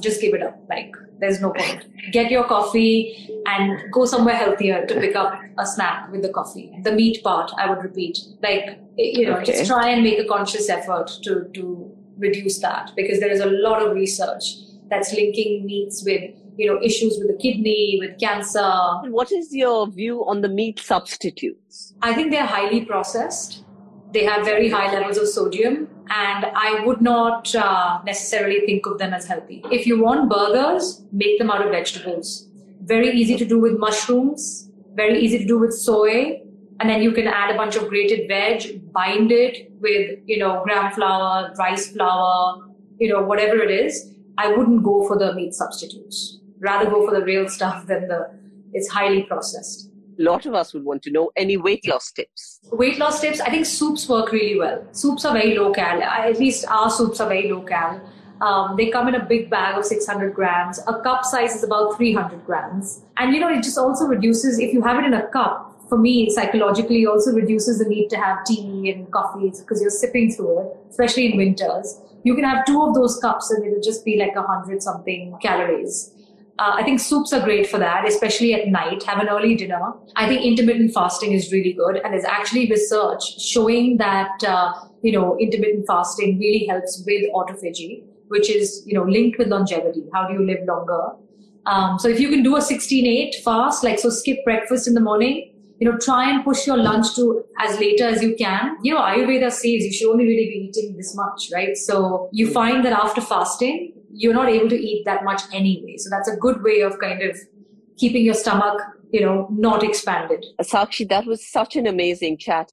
Just 0.01 0.21
give 0.21 0.35
it 0.35 0.43
up. 0.43 0.59
Like 0.69 0.95
there's 1.19 1.41
no 1.41 1.51
point. 1.51 1.87
Get 2.13 2.31
your 2.31 2.45
coffee 2.45 3.29
and 3.47 3.81
go 3.93 4.05
somewhere 4.05 4.37
healthier 4.37 4.87
to 4.87 4.95
pick 4.95 5.17
up 5.17 5.41
a 5.59 5.67
snack 5.67 6.11
with 6.13 6.23
the 6.23 6.29
coffee. 6.29 6.73
The 6.83 6.93
meat 6.93 7.23
part, 7.25 7.51
I 7.59 7.69
would 7.69 7.83
repeat. 7.83 8.19
Like, 8.41 8.79
you 8.97 9.27
know, 9.27 9.39
okay. 9.39 9.47
just 9.47 9.67
try 9.67 9.89
and 9.89 10.05
make 10.05 10.19
a 10.21 10.25
conscious 10.25 10.69
effort 10.69 11.11
to, 11.25 11.49
to 11.55 11.98
reduce 12.19 12.59
that 12.61 12.93
because 12.97 13.21
there 13.21 13.31
is 13.31 13.41
a 13.41 13.47
lot 13.47 13.83
of 13.83 13.95
research 13.95 14.57
that's 14.91 15.13
linking 15.13 15.67
meats 15.67 16.03
with 16.05 16.23
you 16.57 16.67
know 16.67 16.81
issues 16.83 17.17
with 17.19 17.29
the 17.29 17.39
kidney 17.41 17.99
with 18.01 18.19
cancer. 18.19 18.71
What 19.19 19.33
is 19.33 19.55
your 19.55 19.87
view 19.89 20.27
on 20.27 20.41
the 20.41 20.49
meat 20.49 20.81
substitutes? 20.81 21.95
I 22.03 22.15
think 22.15 22.31
they're 22.31 22.47
highly 22.47 22.85
processed. 22.85 23.65
They 24.13 24.25
have 24.25 24.45
very 24.45 24.69
high 24.71 24.93
levels 24.93 25.19
of 25.19 25.29
sodium 25.29 25.89
and 26.11 26.47
i 26.57 26.83
would 26.87 27.03
not 27.03 27.55
uh, 27.55 28.01
necessarily 28.07 28.61
think 28.65 28.87
of 28.87 28.99
them 28.99 29.13
as 29.13 29.27
healthy. 29.27 29.63
If 29.71 29.87
you 29.87 30.03
want 30.03 30.31
burgers 30.31 31.05
make 31.13 31.39
them 31.39 31.51
out 31.51 31.61
of 31.65 31.71
vegetables. 31.71 32.49
Very 32.81 33.11
easy 33.11 33.37
to 33.37 33.45
do 33.45 33.59
with 33.61 33.79
mushrooms 33.79 34.69
very 34.99 35.21
easy 35.25 35.39
to 35.39 35.47
do 35.47 35.59
with 35.59 35.73
soy 35.73 36.43
and 36.81 36.89
then 36.89 37.03
you 37.03 37.13
can 37.13 37.27
add 37.27 37.51
a 37.51 37.57
bunch 37.57 37.77
of 37.77 37.89
grated 37.89 38.29
veg 38.29 38.93
bind 38.93 39.33
it 39.33 39.71
with 39.81 40.19
you 40.27 40.39
know 40.39 40.63
gram 40.65 40.93
flour 40.93 41.53
rice 41.59 41.93
flour 41.93 42.65
you 42.99 43.09
know 43.09 43.23
whatever 43.23 43.59
it 43.59 43.71
is 43.71 44.15
i 44.39 44.49
wouldn't 44.49 44.83
go 44.83 45.07
for 45.07 45.19
the 45.19 45.33
meat 45.35 45.55
substitutes 45.55 46.41
rather 46.61 46.91
go 46.91 47.07
for 47.07 47.15
the 47.15 47.25
real 47.25 47.49
stuff 47.49 47.87
than 47.87 48.09
the 48.09 48.39
it's 48.73 48.89
highly 48.89 49.23
processed. 49.23 49.91
A 50.19 50.23
lot 50.23 50.47
of 50.47 50.55
us 50.55 50.75
would 50.75 50.85
want 50.85 51.03
to 51.03 51.11
know 51.11 51.31
any 51.37 51.57
weight 51.57 51.87
loss 51.87 52.11
tips. 52.11 52.61
Weight 52.73 52.99
loss 52.99 53.21
tips, 53.21 53.41
I 53.41 53.51
think 53.51 53.67
soups 53.67 54.09
work 54.09 54.33
really 54.33 54.59
well. 54.59 54.85
Soups 54.93 55.25
are 55.25 55.33
very 55.33 55.57
low 55.57 55.73
cal. 55.73 56.03
At 56.03 56.39
least 56.39 56.67
our 56.69 56.91
soups 56.91 57.21
are 57.21 57.29
very 57.29 57.51
low 57.51 57.63
cal. 57.63 58.01
Um, 58.41 58.77
they 58.77 58.91
come 58.91 59.09
in 59.09 59.15
a 59.15 59.25
big 59.25 59.49
bag 59.51 59.79
of 59.79 59.85
600 59.85 60.35
grams. 60.35 60.81
A 60.87 61.01
cup 61.03 61.25
size 61.25 61.55
is 61.55 61.63
about 61.63 61.97
300 61.97 62.45
grams. 62.45 63.03
And 63.17 63.33
you 63.33 63.41
know, 63.41 63.49
it 63.49 63.63
just 63.63 63.79
also 63.79 64.07
reduces, 64.07 64.59
if 64.59 64.73
you 64.73 64.83
have 64.83 64.99
it 64.99 65.07
in 65.07 65.15
a 65.15 65.27
cup, 65.29 65.78
for 65.89 65.99
me, 65.99 66.31
psychologically, 66.31 67.07
also 67.07 67.33
reduces 67.33 67.79
the 67.79 67.87
need 67.87 68.09
to 68.09 68.17
have 68.17 68.45
tea 68.45 68.93
and 68.95 69.11
coffee 69.11 69.51
because 69.51 69.81
you're 69.81 69.91
sipping 69.91 70.33
through 70.33 70.61
it, 70.61 70.77
especially 70.91 71.33
in 71.33 71.37
winters. 71.37 72.01
You 72.25 72.35
can 72.35 72.45
have 72.45 72.67
two 72.67 72.83
of 72.83 72.95
those 72.95 73.19
cups 73.19 73.51
and 73.51 73.65
it'll 73.65 73.83
just 73.83 74.05
be 74.05 74.19
like 74.19 74.35
a 74.37 74.43
hundred 74.43 74.83
something 74.83 75.37
calories. 75.41 76.13
Uh, 76.59 76.73
I 76.75 76.83
think 76.83 76.99
soups 76.99 77.33
are 77.33 77.41
great 77.41 77.69
for 77.69 77.79
that, 77.79 78.07
especially 78.07 78.53
at 78.53 78.67
night. 78.67 79.05
Have 79.05 79.21
an 79.21 79.29
early 79.29 79.55
dinner. 79.55 79.93
I 80.17 80.27
think 80.27 80.45
intermittent 80.45 80.93
fasting 80.93 81.33
is 81.33 81.53
really 81.53 81.73
good, 81.73 81.99
and 81.99 82.13
there's 82.13 82.25
actually 82.25 82.69
research 82.69 83.41
showing 83.41 83.97
that 83.99 84.43
uh, 84.45 84.73
you 85.03 85.13
know 85.13 85.39
intermittent 85.39 85.87
fasting 85.87 86.39
really 86.41 86.67
helps 86.67 87.05
with 87.07 87.31
autophagy, 87.33 88.03
which 88.27 88.51
is 88.51 88.83
you 88.87 88.95
know 88.95 89.05
linked 89.05 89.39
with 89.39 89.47
longevity. 89.49 90.03
How 90.13 90.27
do 90.27 90.35
you 90.35 90.45
live 90.45 90.67
longer? 90.67 91.13
Um, 91.67 91.99
so 91.99 92.09
if 92.09 92.19
you 92.19 92.29
can 92.31 92.43
do 92.43 92.57
a 92.57 92.61
16-8 92.61 93.35
fast, 93.45 93.85
like 93.85 93.99
so, 93.99 94.09
skip 94.11 94.39
breakfast 94.45 94.89
in 94.89 94.95
the 94.95 95.01
morning. 95.01 95.53
You 95.81 95.91
know, 95.91 95.99
try 95.99 96.29
and 96.29 96.45
push 96.45 96.67
your 96.67 96.77
lunch 96.77 97.15
to 97.15 97.45
as 97.61 97.79
later 97.79 98.05
as 98.05 98.23
you 98.23 98.35
can. 98.37 98.77
You 98.83 98.95
know, 98.95 99.01
Ayurveda 99.01 99.51
says 99.51 99.65
you 99.65 99.93
should 99.93 100.11
only 100.11 100.25
really 100.25 100.47
be 100.47 100.71
eating 100.71 100.97
this 100.97 101.15
much, 101.15 101.51
right? 101.55 101.77
So 101.77 102.29
you 102.33 102.49
hmm. 102.49 102.53
find 102.53 102.85
that 102.85 102.93
after 102.93 103.21
fasting, 103.21 103.93
you're 104.13 104.35
not 104.35 104.49
able 104.49 104.69
to 104.69 104.77
eat 104.77 105.05
that 105.05 105.23
much 105.25 105.43
anyway. 105.53 105.97
So 105.99 106.11
that's 106.11 106.29
a 106.29 106.37
good 106.37 106.63
way 106.63 106.81
of 106.81 106.99
kind 106.99 107.23
of 107.23 107.39
keeping 107.97 108.25
your 108.25 108.35
stomach, 108.35 108.81
you 109.11 109.21
know, 109.21 109.49
not 109.53 109.85
expanded. 109.85 110.45
Sakshi, 110.63 111.09
that 111.09 111.27
was 111.27 111.47
such 111.47 111.77
an 111.77 111.87
amazing 111.87 112.39
chat. 112.39 112.71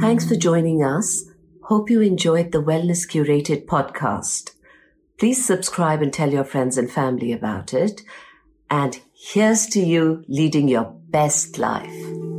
Thanks 0.00 0.26
for 0.26 0.34
joining 0.34 0.82
us. 0.82 1.24
Hope 1.64 1.88
you 1.88 2.00
enjoyed 2.00 2.50
the 2.50 2.60
Wellness 2.60 3.08
Curated 3.08 3.66
podcast. 3.66 4.54
Please 5.20 5.44
subscribe 5.44 6.00
and 6.00 6.10
tell 6.14 6.32
your 6.32 6.44
friends 6.44 6.78
and 6.78 6.90
family 6.90 7.30
about 7.30 7.74
it. 7.74 8.00
And 8.70 8.98
here's 9.14 9.66
to 9.66 9.80
you 9.80 10.24
leading 10.28 10.66
your 10.66 10.96
best 11.10 11.58
life. 11.58 12.29